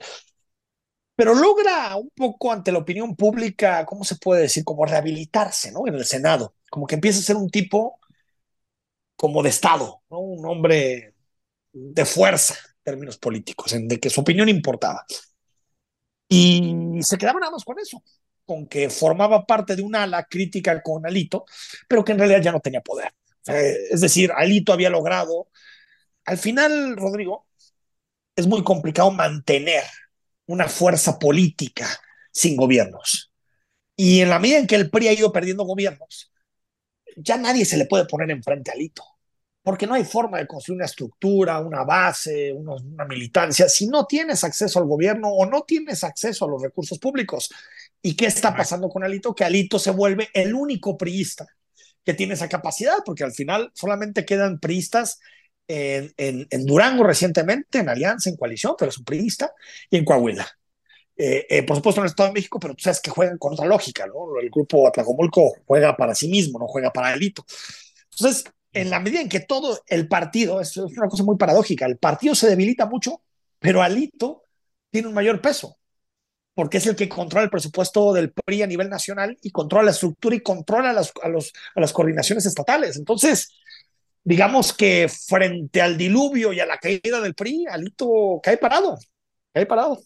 [1.15, 4.63] Pero logra un poco ante la opinión pública, ¿cómo se puede decir?
[4.63, 5.87] Como rehabilitarse, ¿no?
[5.87, 6.55] En el Senado.
[6.69, 7.99] Como que empieza a ser un tipo
[9.15, 10.19] como de Estado, ¿no?
[10.19, 11.13] Un hombre
[11.71, 15.05] de fuerza, términos políticos, en de que su opinión importaba.
[16.27, 18.03] Y se quedaba nada más con eso,
[18.45, 21.45] con que formaba parte de una ala crítica con Alito,
[21.87, 23.13] pero que en realidad ya no tenía poder.
[23.45, 25.49] es decir, Alito había logrado,
[26.25, 27.47] al final, Rodrigo,
[28.35, 29.83] es muy complicado mantener
[30.45, 31.87] una fuerza política
[32.31, 33.31] sin gobiernos.
[33.95, 36.31] Y en la medida en que el PRI ha ido perdiendo gobiernos,
[37.15, 39.03] ya nadie se le puede poner enfrente a Alito
[39.63, 44.43] porque no hay forma de construir una estructura, una base, una militancia, si no tienes
[44.43, 47.53] acceso al gobierno o no tienes acceso a los recursos públicos.
[48.01, 49.35] ¿Y qué está pasando con Alito?
[49.35, 51.47] Que Alito se vuelve el único priista
[52.03, 55.19] que tiene esa capacidad, porque al final solamente quedan priistas
[55.67, 59.53] en, en, en Durango recientemente, en Alianza, en coalición, pero es un priista,
[59.89, 60.47] y en Coahuila.
[61.15, 63.53] Eh, eh, por supuesto en el Estado de México, pero tú sabes que juegan con
[63.53, 64.39] otra lógica, ¿no?
[64.41, 67.45] El grupo Atlacomulco juega para sí mismo, no juega para Alito.
[68.11, 68.43] Entonces,
[68.73, 72.33] en la medida en que todo el partido, es una cosa muy paradójica, el partido
[72.33, 73.21] se debilita mucho,
[73.59, 74.45] pero Alito
[74.89, 75.77] tiene un mayor peso,
[76.55, 79.91] porque es el que controla el presupuesto del PRI a nivel nacional y controla la
[79.91, 82.97] estructura y controla las, a, los, a las coordinaciones estatales.
[82.97, 83.51] Entonces,
[84.23, 88.97] digamos que frente al diluvio y a la caída del PRI, Alito cae parado,
[89.53, 89.99] cae parado.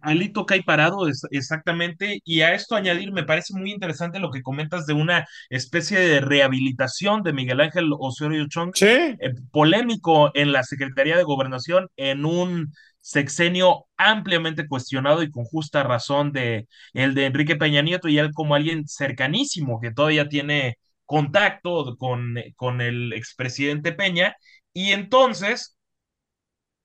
[0.00, 2.20] Alito cae parado, es, exactamente.
[2.24, 6.20] Y a esto añadir, me parece muy interesante lo que comentas de una especie de
[6.20, 9.16] rehabilitación de Miguel Ángel Osorio Chong, eh,
[9.50, 16.32] polémico en la Secretaría de Gobernación, en un sexenio ampliamente cuestionado y con justa razón
[16.32, 21.96] de el de Enrique Peña Nieto y él como alguien cercanísimo que todavía tiene contacto
[21.96, 24.36] con, con el expresidente Peña.
[24.72, 25.76] Y entonces,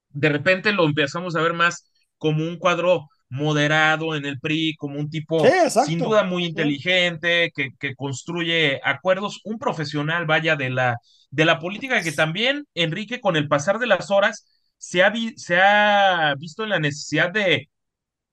[0.09, 4.99] de repente lo empezamos a ver más como un cuadro moderado en el PRI, como
[4.99, 5.45] un tipo
[5.85, 10.97] sin duda muy inteligente, que, que, construye acuerdos, un profesional, vaya, de la,
[11.29, 14.45] de la política que también, Enrique, con el pasar de las horas,
[14.77, 17.69] se ha, se ha visto en la necesidad de,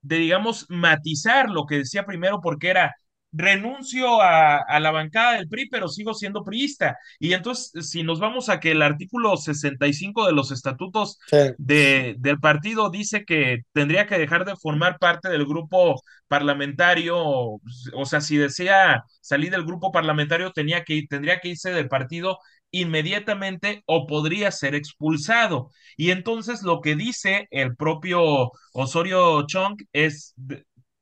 [0.01, 2.94] de, digamos, matizar lo que decía primero, porque era
[3.37, 6.99] renuncio a, a, la bancada del PRI, pero sigo siendo priista.
[7.18, 11.38] Y entonces, si nos vamos a que el artículo 65 de los estatutos sí.
[11.59, 18.05] de, del partido dice que tendría que dejar de formar parte del grupo parlamentario, o
[18.05, 22.38] sea, si desea salir del grupo parlamentario, tenía que, tendría que irse del partido
[22.70, 25.70] inmediatamente o podría ser expulsado.
[25.96, 30.35] Y entonces lo que dice el propio Osorio Chong es,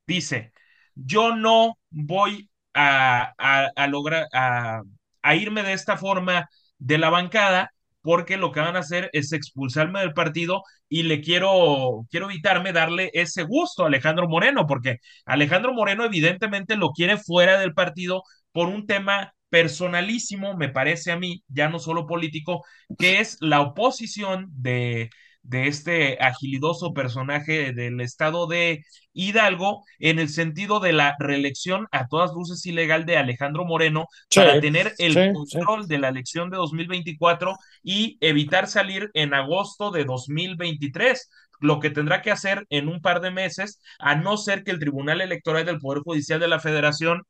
[0.07, 0.53] dice,
[0.95, 4.81] yo no voy a, a, a lograr, a,
[5.23, 9.33] a, irme de esta forma de la bancada porque lo que van a hacer es
[9.33, 14.97] expulsarme del partido y le quiero, quiero evitarme darle ese gusto a Alejandro Moreno, porque
[15.25, 21.17] Alejandro Moreno evidentemente lo quiere fuera del partido por un tema personalísimo, me parece a
[21.17, 22.63] mí, ya no solo político,
[22.99, 25.09] que es la oposición de,
[25.47, 32.07] de este agilidoso personaje del estado de Hidalgo en el sentido de la reelección a
[32.07, 35.89] todas luces ilegal de Alejandro Moreno sí, para tener el sí, control sí.
[35.89, 41.29] de la elección de 2024 y evitar salir en agosto de 2023
[41.61, 44.79] lo que tendrá que hacer en un par de meses, a no ser que el
[44.79, 47.23] Tribunal Electoral del Poder Judicial de la Federación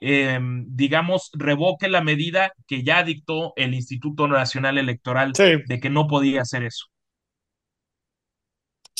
[0.00, 5.56] eh, digamos, revoque la medida que ya dictó el Instituto Nacional Electoral sí.
[5.66, 6.86] de que no podía hacer eso.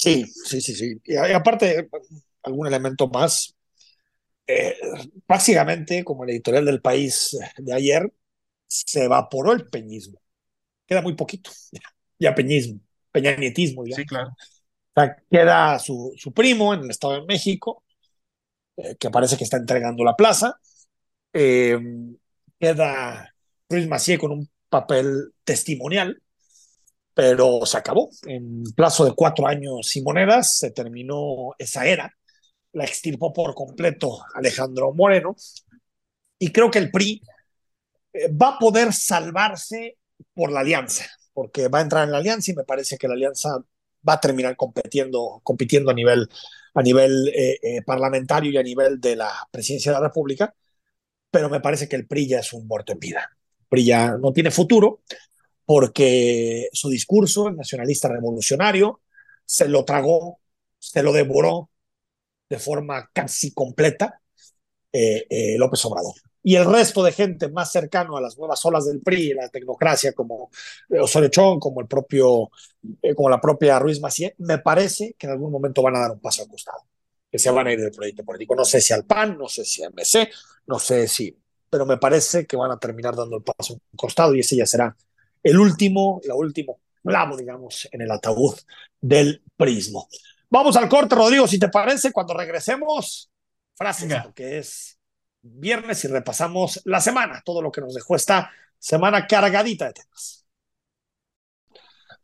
[0.00, 1.00] Sí, sí, sí, sí.
[1.04, 1.88] Y, aparte,
[2.44, 3.54] algún elemento más.
[4.46, 4.76] Eh,
[5.26, 8.12] básicamente, como el editorial del país de ayer,
[8.68, 10.20] se evaporó el peñismo.
[10.86, 11.50] Queda muy poquito.
[12.20, 12.80] Ya peñismo,
[13.12, 13.86] peñanietismo.
[13.86, 13.94] Ya.
[13.94, 14.30] Sí, claro.
[14.30, 17.84] O sea, queda su, su, primo en el Estado de México,
[18.76, 20.58] eh, que parece que está entregando la plaza.
[21.32, 21.78] Eh,
[22.58, 23.32] queda
[23.68, 26.20] Ruiz Macié con un papel testimonial,
[27.18, 28.10] pero se acabó.
[28.26, 32.14] En plazo de cuatro años y monedas se terminó esa era.
[32.70, 35.34] La extirpó por completo Alejandro Moreno.
[36.38, 37.20] Y creo que el PRI
[38.12, 39.98] eh, va a poder salvarse
[40.32, 43.14] por la alianza, porque va a entrar en la alianza y me parece que la
[43.14, 43.64] alianza
[44.08, 46.28] va a terminar compitiendo, compitiendo a nivel,
[46.74, 50.54] a nivel eh, eh, parlamentario y a nivel de la presidencia de la República,
[51.32, 53.28] pero me parece que el PRI ya es un muerto en vida.
[53.58, 55.00] El PRI ya no tiene futuro
[55.68, 59.02] porque su discurso, nacionalista revolucionario,
[59.44, 60.40] se lo tragó,
[60.78, 61.68] se lo devoró
[62.48, 64.18] de forma casi completa
[64.90, 66.14] eh, eh, López Obrador.
[66.42, 70.14] Y el resto de gente más cercano a las nuevas olas del PRI, la tecnocracia,
[70.14, 70.48] como
[71.02, 72.50] Osorio Chong, como, el propio,
[73.02, 76.12] eh, como la propia Ruiz Macié, me parece que en algún momento van a dar
[76.12, 76.86] un paso al costado,
[77.30, 78.54] que se van a ir del proyecto político.
[78.54, 80.30] No sé si al PAN, no sé si a MC,
[80.66, 84.34] no sé si, pero me parece que van a terminar dando el paso al costado
[84.34, 84.96] y ese ya será
[85.48, 88.54] el último, la último clavo, digamos, en el ataúd
[89.00, 90.08] del prismo.
[90.50, 93.30] Vamos al corte, Rodrigo, si te parece, cuando regresemos,
[93.74, 94.98] frases, porque es
[95.40, 100.46] viernes y repasamos la semana, todo lo que nos dejó esta semana cargadita de temas.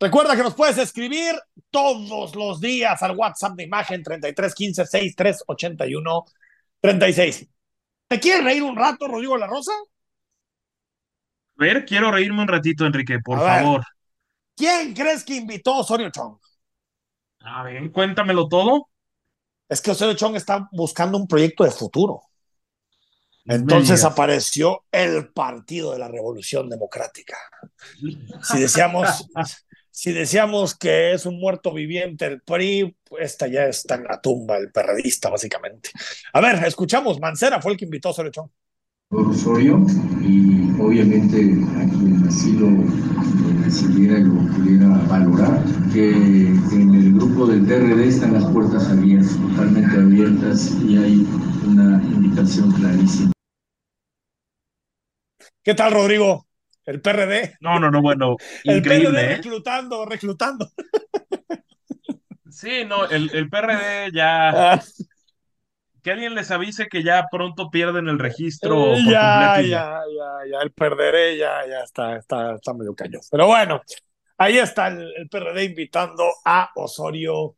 [0.00, 1.34] Recuerda que nos puedes escribir
[1.70, 6.24] todos los días al WhatsApp de imagen 33 15 63 81
[6.80, 7.48] 36.
[8.08, 9.72] ¿Te quieres reír un rato, Rodrigo La Rosa?
[11.56, 13.84] A ver, quiero reírme un ratito, Enrique, por favor.
[14.56, 16.36] ¿Quién crees que invitó a Osorio Chong?
[17.40, 18.88] A ver, cuéntamelo todo.
[19.68, 22.22] Es que Osorio Chong está buscando un proyecto de futuro.
[23.46, 27.36] Entonces apareció el Partido de la Revolución Democrática.
[28.42, 29.28] Si decíamos,
[29.90, 34.56] si decíamos que es un muerto viviente el PRI, esta ya está en la tumba,
[34.56, 35.90] el perredista, básicamente.
[36.32, 38.50] A ver, escuchamos, Mancera fue el que invitó a Osorio Chong.
[39.16, 39.84] Osorio
[40.20, 41.36] y obviamente
[41.76, 42.68] a quien así lo
[43.64, 49.36] decidiera y lo pudiera valorar, que en el grupo del TRD están las puertas abiertas,
[49.36, 51.26] totalmente abiertas y hay
[51.66, 53.32] una invitación clarísima.
[55.62, 56.46] ¿Qué tal, Rodrigo?
[56.84, 57.56] ¿El PRD?
[57.60, 59.10] No, no, no, bueno, el increíble.
[59.10, 59.36] PRD ¿eh?
[59.36, 60.68] reclutando, reclutando.
[62.50, 64.80] Sí, no, el, el PRD ya.
[66.04, 68.94] Que alguien les avise que ya pronto pierden el registro.
[68.94, 73.22] Eh, ya, completo ya, ya, ya, el perderé, ya, ya está, está, está medio cañón.
[73.30, 73.80] Pero bueno,
[74.36, 77.56] ahí está el, el PRD invitando a Osorio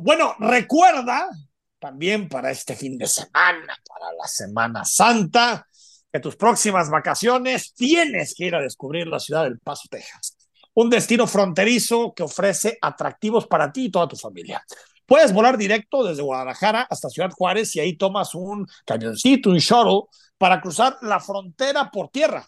[0.00, 1.30] Bueno, recuerda
[1.78, 5.66] también para este fin de semana, para la Semana Santa,
[6.12, 10.36] que tus próximas vacaciones tienes que ir a descubrir la ciudad del Paso, Texas.
[10.74, 14.62] Un destino fronterizo que ofrece atractivos para ti y toda tu familia.
[15.08, 20.02] Puedes volar directo desde Guadalajara hasta Ciudad Juárez y ahí tomas un camioncito, un shuttle
[20.36, 22.46] para cruzar la frontera por tierra.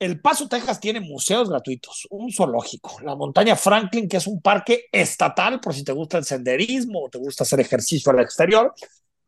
[0.00, 4.86] El Paso, Texas tiene museos gratuitos, un zoológico, la montaña Franklin, que es un parque
[4.90, 8.74] estatal por si te gusta el senderismo o te gusta hacer ejercicio al exterior.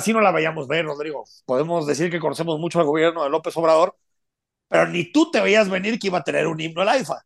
[0.00, 1.24] Esta sí no la vayamos a ver, Rodrigo.
[1.44, 3.94] Podemos decir que conocemos mucho al gobierno de López Obrador,
[4.66, 7.22] pero ni tú te veías venir que iba a tener un himno el AIFA.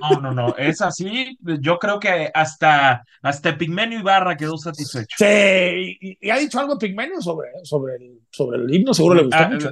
[0.00, 1.38] No, no, no, es así.
[1.60, 5.16] Yo creo que hasta, hasta Pigmenio Ibarra quedó satisfecho.
[5.18, 9.42] Sí, y, ha dicho algo Pigmenio sobre, sobre, el, sobre el himno, seguro le gustó
[9.42, 9.70] ah, mucho.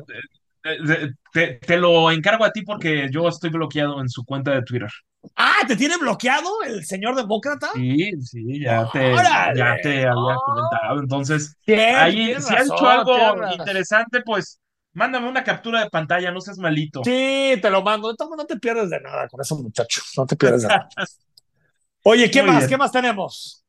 [0.65, 4.63] Eh, te, te, lo encargo a ti porque yo estoy bloqueado en su cuenta de
[4.63, 4.91] Twitter.
[5.37, 7.71] Ah, ¿te tiene bloqueado el señor demócrata?
[7.75, 9.15] Sí, sí, ya te,
[9.55, 11.01] ya te había comentado.
[11.01, 14.61] Entonces, ahí, si has hecho algo interesante, pues
[14.93, 17.03] mándame una captura de pantalla, no seas malito.
[17.05, 18.15] Sí, te lo mando.
[18.19, 20.03] No te pierdes de nada con eso, muchacho.
[20.17, 20.89] No te pierdes de nada.
[22.03, 22.67] Oye, ¿qué más?
[22.67, 23.65] ¿Qué más tenemos?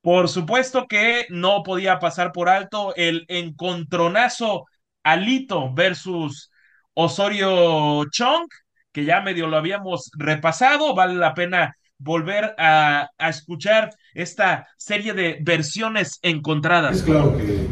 [0.00, 4.66] Por supuesto que no podía pasar por alto el encontronazo
[5.04, 6.50] Alito versus
[6.94, 8.48] Osorio Chong
[8.94, 15.38] que ya medio lo habíamos repasado, vale la pena volver a, escuchar esta serie de
[15.42, 16.98] versiones encontradas.
[16.98, 17.66] Es claro que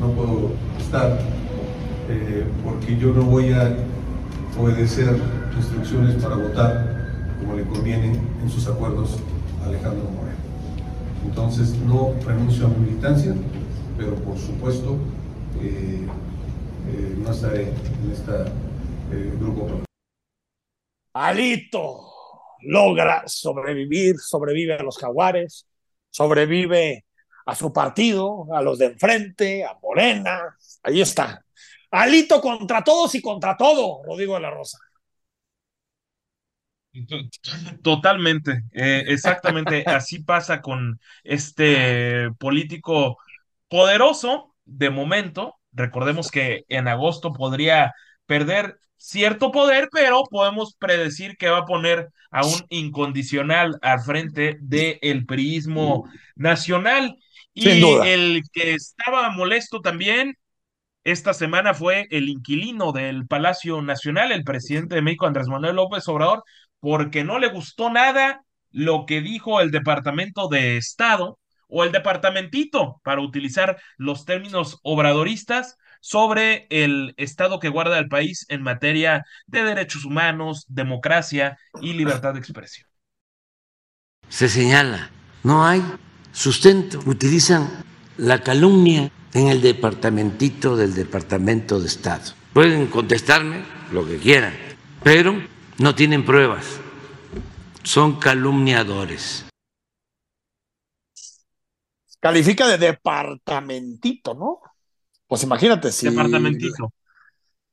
[0.00, 1.16] no puedo estar
[2.08, 3.72] eh, porque yo no voy a
[4.58, 5.16] obedecer
[5.56, 9.20] instrucciones para votar como le conviene en sus acuerdos
[9.62, 10.34] a Alejandro Moreno.
[11.24, 13.32] Entonces no renuncio a mi militancia,
[13.96, 14.98] pero por supuesto
[15.60, 16.04] eh,
[16.88, 18.32] eh, no estaré en este
[19.38, 19.84] grupo.
[21.12, 22.12] Alito
[22.62, 25.66] logra sobrevivir, sobrevive a los jaguares,
[26.10, 27.04] sobrevive
[27.46, 30.56] a su partido, a los de enfrente, a Morena.
[30.82, 31.44] Ahí está.
[31.90, 34.78] Alito contra todos y contra todo, Rodrigo de la Rosa.
[37.82, 43.18] Totalmente, eh, exactamente así pasa con este político
[43.68, 45.56] poderoso de momento.
[45.74, 47.92] Recordemos que en agosto podría
[48.26, 54.56] perder cierto poder, pero podemos predecir que va a poner a un incondicional al frente
[54.60, 57.16] del el priismo nacional.
[57.52, 60.34] y el que estaba molesto también
[61.04, 66.08] esta semana fue el inquilino del Palacio Nacional, el presidente de México, Andrés Manuel López
[66.08, 66.42] Obrador,
[66.80, 71.38] porque no le gustó nada lo que dijo el Departamento de Estado
[71.76, 78.46] o el departamentito, para utilizar los términos obradoristas, sobre el estado que guarda el país
[78.48, 82.86] en materia de derechos humanos, democracia y libertad de expresión.
[84.28, 85.10] Se señala,
[85.42, 85.82] no hay
[86.30, 87.68] sustento, utilizan
[88.18, 92.34] la calumnia en el departamentito del Departamento de Estado.
[92.52, 94.54] Pueden contestarme lo que quieran,
[95.02, 95.42] pero
[95.78, 96.78] no tienen pruebas,
[97.82, 99.46] son calumniadores.
[102.24, 104.60] Califica de departamentito, ¿no?
[105.26, 106.08] Pues imagínate si.
[106.08, 106.90] Departamentito.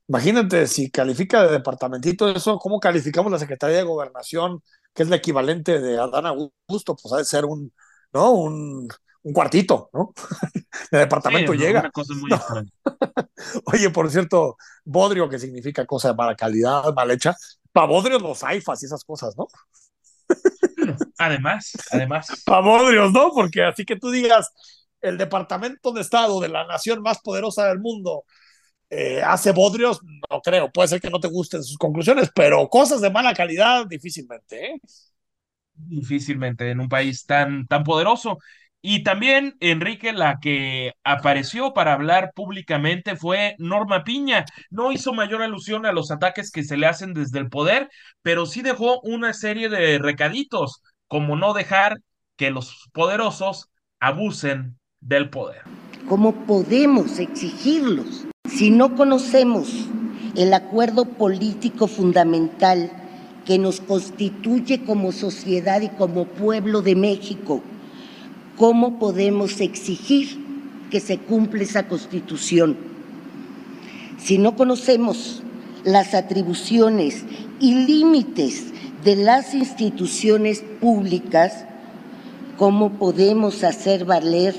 [0.08, 5.14] Imagínate si califica de departamentito eso, ¿cómo calificamos la Secretaría de Gobernación, que es el
[5.14, 6.94] equivalente de Adán Augusto?
[7.00, 7.72] Pues ha de ser un,
[8.12, 8.32] ¿no?
[8.32, 8.88] Un,
[9.22, 10.12] un cuartito, ¿no?
[10.90, 11.80] de departamento Sí, llega.
[11.80, 12.36] Una cosa muy No.
[12.36, 12.70] extraña.
[13.72, 17.34] Oye, por cierto, bodrio, que significa cosa de mala calidad, mal hecha.
[17.72, 19.46] Para bodrios los AIFAs y esas cosas, ¿no?
[21.18, 22.42] Además, además.
[22.44, 23.30] Para bodrios, ¿no?
[23.32, 24.50] Porque así que tú digas,
[25.00, 28.24] el Departamento de Estado de la nación más poderosa del mundo
[28.90, 30.70] eh, hace bodrios, no creo.
[30.70, 34.80] Puede ser que no te gusten sus conclusiones, pero cosas de mala calidad, difícilmente, ¿eh?
[35.74, 38.38] difícilmente en un país tan, tan poderoso.
[38.84, 44.44] Y también, Enrique, la que apareció para hablar públicamente fue Norma Piña.
[44.70, 47.88] No hizo mayor alusión a los ataques que se le hacen desde el poder,
[48.22, 52.00] pero sí dejó una serie de recaditos, como no dejar
[52.36, 53.68] que los poderosos
[54.00, 55.62] abusen del poder.
[56.08, 59.86] ¿Cómo podemos exigirlos si no conocemos
[60.34, 62.90] el acuerdo político fundamental
[63.44, 67.62] que nos constituye como sociedad y como pueblo de México?
[68.56, 70.38] ¿Cómo podemos exigir
[70.90, 72.76] que se cumpla esa constitución?
[74.18, 75.42] Si no conocemos
[75.84, 77.24] las atribuciones
[77.60, 78.66] y límites
[79.04, 81.64] de las instituciones públicas,
[82.58, 84.54] ¿cómo podemos hacer valer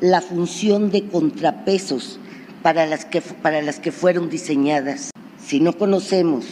[0.00, 2.20] la función de contrapesos
[2.62, 5.10] para las que, para las que fueron diseñadas?
[5.42, 6.44] Si no conocemos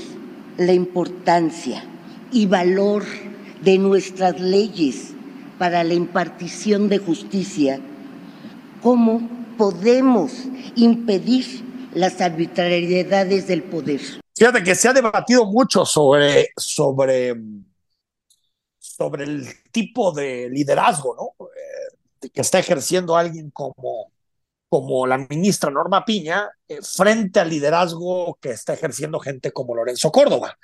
[0.56, 1.84] la importancia
[2.32, 3.04] y valor
[3.62, 5.12] de nuestras leyes
[5.58, 7.80] para la impartición de justicia,
[8.82, 10.32] ¿cómo podemos
[10.74, 14.00] impedir las arbitrariedades del poder?
[14.36, 17.34] Fíjate que se ha debatido mucho sobre, sobre,
[18.78, 21.46] sobre el tipo de liderazgo ¿no?
[21.46, 24.12] Eh, que está ejerciendo alguien como,
[24.68, 30.10] como la ministra Norma Piña eh, frente al liderazgo que está ejerciendo gente como Lorenzo
[30.10, 30.58] Córdoba.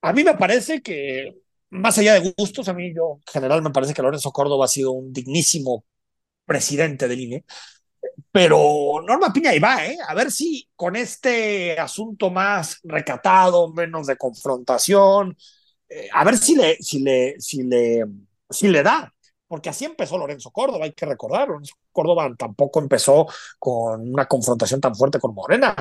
[0.00, 1.43] A mí me parece que,
[1.74, 4.68] más allá de gustos, a mí yo en general me parece que Lorenzo Córdoba ha
[4.68, 5.84] sido un dignísimo
[6.46, 7.44] presidente del INE,
[8.32, 9.96] pero Norma Piña ahí va, ¿eh?
[10.06, 15.36] A ver si con este asunto más recatado, menos de confrontación,
[15.88, 18.04] eh, a ver si le, si le, si le,
[18.50, 19.12] si le da.
[19.46, 21.48] Porque así empezó Lorenzo Córdoba, hay que recordar.
[21.48, 23.26] Lorenzo Córdoba tampoco empezó
[23.58, 25.74] con una confrontación tan fuerte con Morena.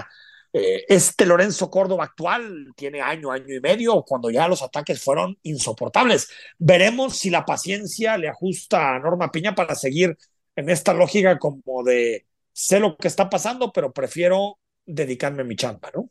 [0.55, 5.37] Eh, este Lorenzo Córdoba actual tiene año, año y medio, cuando ya los ataques fueron
[5.43, 6.29] insoportables.
[6.59, 10.15] Veremos si la paciencia le ajusta a Norma Piña para seguir
[10.55, 15.55] en esta lógica como de sé lo que está pasando, pero prefiero dedicarme a mi
[15.55, 16.07] chamba, ¿no?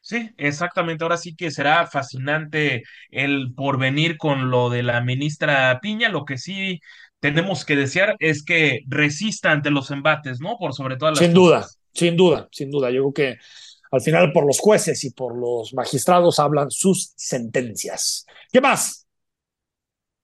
[0.00, 1.02] Sí, exactamente.
[1.02, 6.10] Ahora sí que será fascinante el porvenir con lo de la ministra Piña.
[6.10, 6.80] Lo que sí
[7.20, 10.56] tenemos que desear es que resista ante los embates, ¿no?
[10.58, 11.34] Por sobre todas las Sin cosas.
[11.34, 12.90] duda, sin duda, sin duda.
[12.90, 13.38] Yo creo que
[13.90, 18.26] al final por los jueces y por los magistrados hablan sus sentencias.
[18.52, 19.06] ¿Qué más?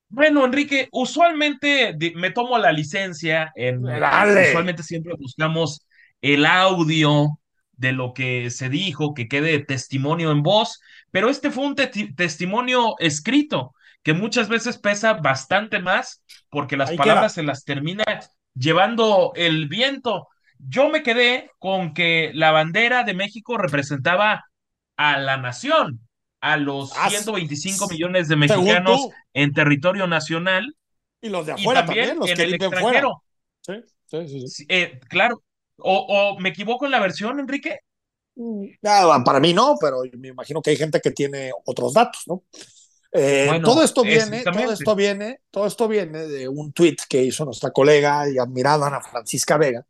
[0.09, 4.49] Bueno, Enrique, usualmente me tomo la licencia en Dale.
[4.49, 5.87] usualmente siempre buscamos
[6.21, 7.39] el audio
[7.75, 10.81] de lo que se dijo, que quede testimonio en voz,
[11.13, 16.91] pero este fue un te- testimonio escrito que muchas veces pesa bastante más porque las
[16.91, 17.43] Ahí palabras queda.
[17.43, 18.05] se las termina
[18.55, 20.29] llevando el viento.
[20.69, 24.45] Yo me quedé con que la bandera de México representaba
[24.97, 26.01] a la nación,
[26.41, 30.75] a los Ah, 125 millones de mexicanos en territorio nacional
[31.23, 33.23] Y los de y afuera también, también, los en que el extranjero.
[33.63, 33.83] fuera.
[34.07, 34.65] Sí, sí, sí.
[34.69, 35.43] eh, claro.
[35.79, 35.97] O,
[36.37, 37.79] o me equivoco en la versión, Enrique.
[38.85, 42.45] Ah, para mí no, pero me imagino que hay gente que tiene otros datos, ¿no?
[43.13, 47.23] Eh, Bueno, todo esto viene, todo esto viene, todo esto viene de un tweet que
[47.25, 49.87] hizo nuestra colega y admirada Ana Francisca Vega,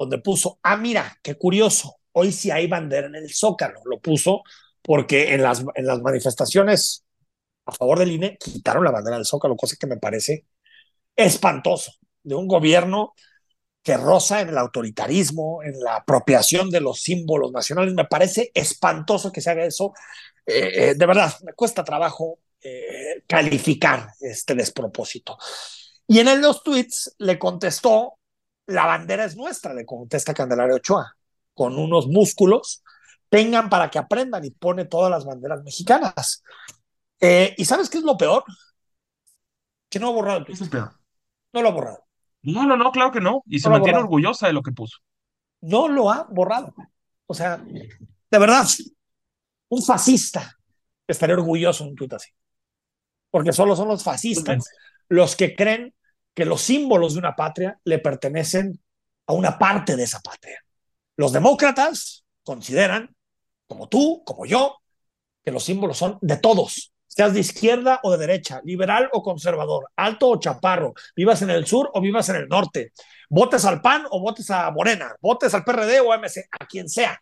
[0.00, 4.42] donde puso, ah, mira, qué curioso, hoy sí hay bandera en el Zócalo, lo puso
[4.82, 7.04] porque en las, en las manifestaciones
[7.66, 10.46] a favor del INE quitaron la bandera del Zócalo, cosa que me parece
[11.14, 11.92] espantoso,
[12.22, 13.14] de un gobierno
[13.82, 17.94] que roza en el autoritarismo, en la apropiación de los símbolos nacionales.
[17.94, 19.92] Me parece espantoso que se haga eso.
[20.44, 25.38] Eh, eh, de verdad, me cuesta trabajo eh, calificar este despropósito.
[26.06, 28.18] Y en el los tweets le contestó,
[28.70, 31.16] la bandera es nuestra, le contesta Candelario Ochoa,
[31.54, 32.82] con unos músculos,
[33.28, 36.42] tengan para que aprendan y pone todas las banderas mexicanas.
[37.20, 38.44] Eh, ¿Y sabes qué es lo peor?
[39.88, 40.54] Que no ha borrado el tweet.
[40.54, 40.92] Es el peor.
[41.52, 42.04] No lo ha borrado.
[42.42, 43.42] No, no, no, claro que no.
[43.46, 44.98] Y se No mantiene orgullosa de lo que puso.
[45.60, 46.72] no lo ha borrado.
[47.26, 48.66] O sea, de verdad,
[49.68, 50.56] un fascista
[51.06, 52.30] estaría orgulloso de un tuit así.
[53.30, 54.64] Porque solo son los fascistas
[55.08, 55.94] los que creen
[56.34, 58.80] que los símbolos de una patria le pertenecen
[59.26, 60.62] a una parte de esa patria.
[61.16, 63.14] Los demócratas consideran,
[63.66, 64.78] como tú, como yo,
[65.44, 69.88] que los símbolos son de todos, seas de izquierda o de derecha, liberal o conservador,
[69.96, 72.92] alto o chaparro, vivas en el sur o vivas en el norte,
[73.28, 77.20] votes al PAN o votes a Morena, votes al PRD o MC, a quien sea.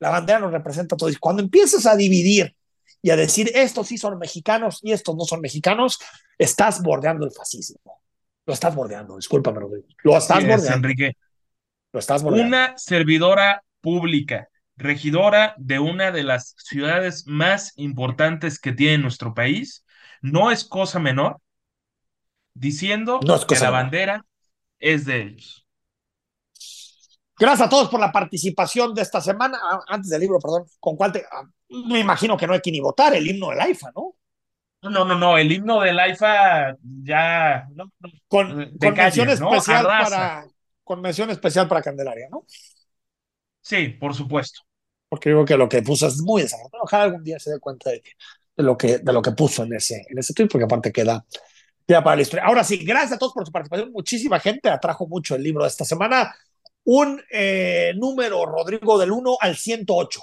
[0.00, 1.16] La bandera nos representa a todos.
[1.18, 2.56] Cuando empiezas a dividir
[3.02, 5.98] y a decir estos sí son mexicanos y estos no son mexicanos,
[6.38, 7.99] estás bordeando el fascismo.
[8.50, 9.60] Lo estás bordeando, discúlpame,
[10.02, 10.74] Lo estás bordeando.
[10.74, 11.16] Enrique.
[11.92, 12.48] Lo estás bordeando.
[12.48, 19.84] Una servidora pública, regidora de una de las ciudades más importantes que tiene nuestro país,
[20.20, 21.38] no es cosa menor,
[22.52, 24.26] diciendo que la bandera
[24.80, 25.64] es de ellos.
[27.38, 29.60] Gracias a todos por la participación de esta semana.
[29.62, 31.24] Ah, antes del libro, perdón, ¿con cuál te.?
[31.30, 31.44] Ah,
[31.88, 34.16] me imagino que no hay que ni votar el himno del AIFA, ¿no?
[34.82, 37.68] No, no, no, el himno del AIFA ya.
[38.28, 40.46] con, mención especial para.
[40.82, 42.44] Con mención especial para Candelaria, ¿no?
[43.60, 44.62] Sí, por supuesto.
[45.08, 46.84] Porque digo que lo que puso es muy desafortunado.
[46.84, 48.02] Ojalá algún día se dé cuenta de,
[48.56, 51.24] lo, que, de lo que puso en ese, en ese tweet, porque aparte queda,
[51.86, 52.46] queda para la historia.
[52.46, 53.92] Ahora sí, gracias a todos por su participación.
[53.92, 56.34] Muchísima gente atrajo mucho el libro de esta semana
[56.84, 60.20] un eh, número, Rodrigo, del 1 al 108.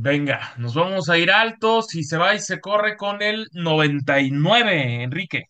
[0.00, 5.02] Venga, nos vamos a ir altos y se va y se corre con el 99,
[5.02, 5.46] Enrique.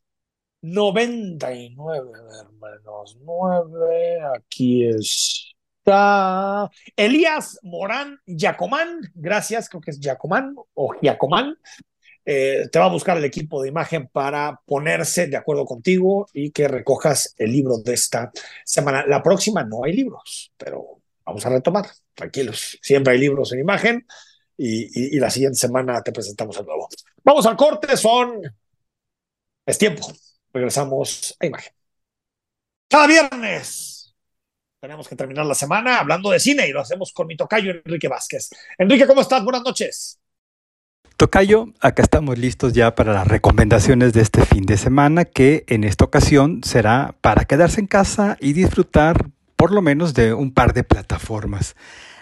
[0.62, 11.58] 99, hermanos, 9, aquí está Elías Morán Yacomán, gracias, creo que es Yacomán o Yacomán,
[12.24, 16.52] eh, te va a buscar el equipo de imagen para ponerse de acuerdo contigo y
[16.52, 18.32] que recojas el libro de esta
[18.64, 19.04] semana.
[19.06, 21.84] La próxima no hay libros, pero vamos a retomar,
[22.14, 22.78] tranquilos.
[22.80, 24.06] Siempre hay libros en imagen
[24.58, 26.88] y, y la siguiente semana te presentamos el nuevo.
[27.24, 28.42] Vamos al corte, son...
[29.64, 30.12] Es tiempo.
[30.52, 31.72] Regresamos a imagen.
[32.88, 34.14] Cada viernes
[34.80, 38.08] tenemos que terminar la semana hablando de cine y lo hacemos con mi tocayo Enrique
[38.08, 38.50] Vázquez.
[38.78, 39.42] Enrique, ¿cómo estás?
[39.44, 40.18] Buenas noches.
[41.16, 45.82] Tocayo, acá estamos listos ya para las recomendaciones de este fin de semana, que en
[45.82, 50.74] esta ocasión será para quedarse en casa y disfrutar por lo menos de un par
[50.74, 51.74] de plataformas.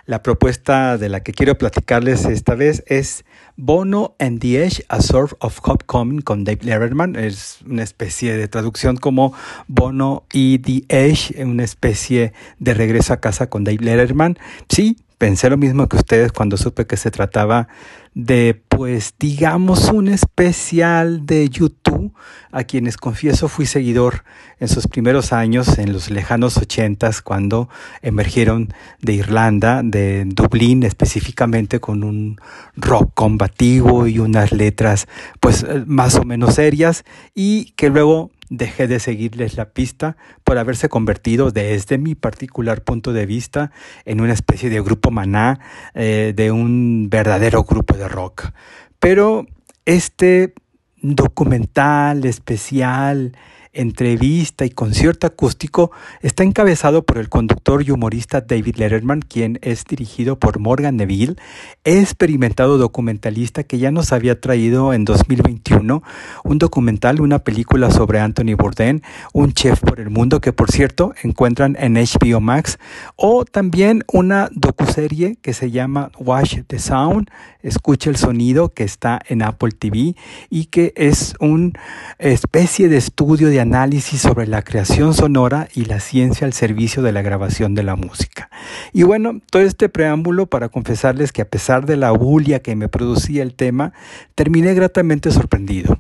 [0.07, 3.25] La propuesta de la que quiero platicarles esta vez es
[3.57, 7.17] Bono and the Edge, A Sort of Homecoming con Dave Letterman.
[7.17, 9.33] Es una especie de traducción como
[9.67, 14.39] Bono y The Edge, una especie de regreso a casa con Dave Letterman.
[14.69, 17.69] Sí, pensé lo mismo que ustedes cuando supe que se trataba
[18.15, 22.15] de, pues, digamos, un especial de YouTube,
[22.51, 24.25] a quienes confieso fui seguidor
[24.59, 27.69] en sus primeros años, en los lejanos ochentas, cuando
[28.01, 32.41] emergieron de Irlanda, de Dublín específicamente, con un
[32.75, 35.09] rock combativo y unas letras,
[35.41, 37.05] pues, más o menos serias,
[37.35, 43.13] y que luego dejé de seguirles la pista por haberse convertido desde mi particular punto
[43.13, 43.73] de vista
[44.05, 45.61] en una especie de grupo maná,
[45.95, 48.51] eh, de un verdadero grupo de rock.
[48.99, 49.47] Pero
[49.85, 50.55] este
[51.03, 53.37] documental especial
[53.77, 55.91] entrevista y concierto acústico
[56.23, 61.37] está encabezado por el conductor y humorista David Letterman, quien es dirigido por Morgan Neville,
[61.85, 66.03] experimentado documentalista que ya nos había traído en 2021
[66.45, 69.03] un documental, una película sobre Anthony Bourdain,
[69.33, 72.79] un chef por el mundo que por cierto encuentran en HBO Max,
[73.17, 77.29] o también una docuserie que se llama Watch the Sound,
[77.63, 80.15] escucha el sonido que está en Apple TV
[80.51, 81.73] y que es una
[82.19, 87.11] especie de estudio de análisis sobre la creación sonora y la ciencia al servicio de
[87.11, 88.49] la grabación de la música.
[88.93, 92.89] Y bueno, todo este preámbulo para confesarles que a pesar de la bulia que me
[92.89, 93.93] producía el tema,
[94.37, 95.99] terminé gratamente sorprendido.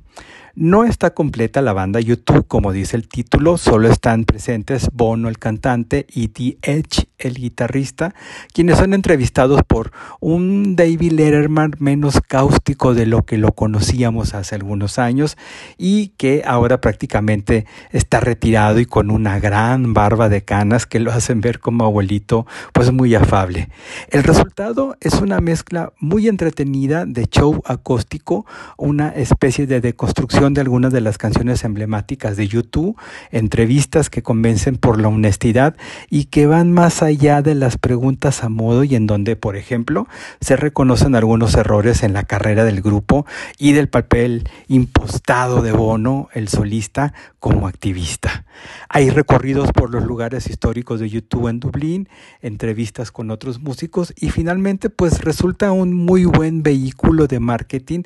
[0.59, 5.39] No está completa la banda YouTube, como dice el título, solo están presentes Bono, el
[5.39, 8.15] cantante, y The Edge, el guitarrista,
[8.55, 14.55] quienes son entrevistados por un David Letterman menos cáustico de lo que lo conocíamos hace
[14.55, 15.37] algunos años
[15.77, 21.13] y que ahora prácticamente está retirado y con una gran barba de canas que lo
[21.13, 23.69] hacen ver como abuelito, pues muy afable.
[24.09, 28.47] El resultado es una mezcla muy entretenida de show acústico,
[28.79, 32.97] una especie de deconstrucción de algunas de las canciones emblemáticas de YouTube,
[33.31, 35.77] entrevistas que convencen por la honestidad
[36.11, 40.07] y que van más allá de las preguntas a modo y en donde, por ejemplo,
[40.41, 43.27] se reconocen algunos errores en la carrera del grupo
[43.59, 48.45] y del papel impostado de Bono, el solista, como activista.
[48.89, 52.09] Hay recorridos por los lugares históricos de YouTube en Dublín,
[52.41, 58.03] entrevistas con otros músicos y finalmente pues resulta un muy buen vehículo de marketing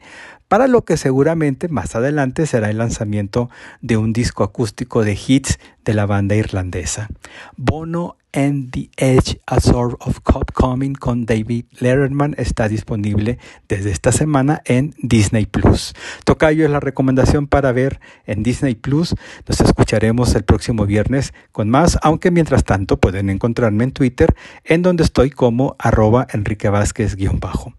[0.50, 3.50] para lo que seguramente más adelante será el lanzamiento
[3.82, 7.08] de un disco acústico de hits de la banda irlandesa.
[7.56, 10.20] Bono and the Edge, A Sort of
[10.54, 15.94] Coming con David Letterman está disponible desde esta semana en Disney Plus.
[16.24, 19.14] Tocayo es la recomendación para ver en Disney Plus.
[19.46, 24.82] Nos escucharemos el próximo viernes con más, aunque mientras tanto pueden encontrarme en Twitter, en
[24.82, 27.74] donde estoy como arroba Enrique Vázquez-bajo.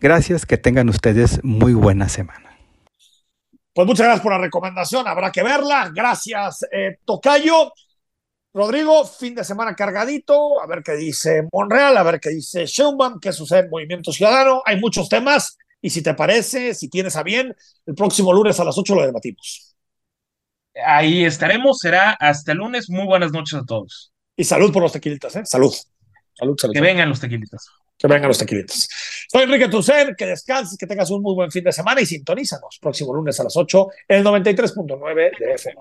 [0.00, 2.56] Gracias, que tengan ustedes muy buena semana.
[3.74, 5.90] Pues muchas gracias por la recomendación, habrá que verla.
[5.94, 7.72] Gracias, eh, Tocayo.
[8.56, 13.20] Rodrigo, fin de semana cargadito, a ver qué dice Monreal, a ver qué dice Schumann,
[13.20, 14.62] qué sucede en Movimiento Ciudadano.
[14.64, 17.54] Hay muchos temas y si te parece, si tienes a bien,
[17.84, 19.76] el próximo lunes a las 8 lo debatimos.
[20.86, 22.88] Ahí estaremos, será hasta el lunes.
[22.88, 24.10] Muy buenas noches a todos.
[24.34, 25.42] Y salud por los tequilitas, ¿eh?
[25.44, 25.74] Salud.
[26.32, 26.72] Salud, salud.
[26.72, 27.68] Que vengan los tequilitas.
[27.98, 28.88] Que vengan los tequilitas.
[29.30, 32.78] Soy Enrique Tucen, que descanses, que tengas un muy buen fin de semana y sintonízanos
[32.80, 35.78] próximo lunes a las 8 el 93.9 de FM.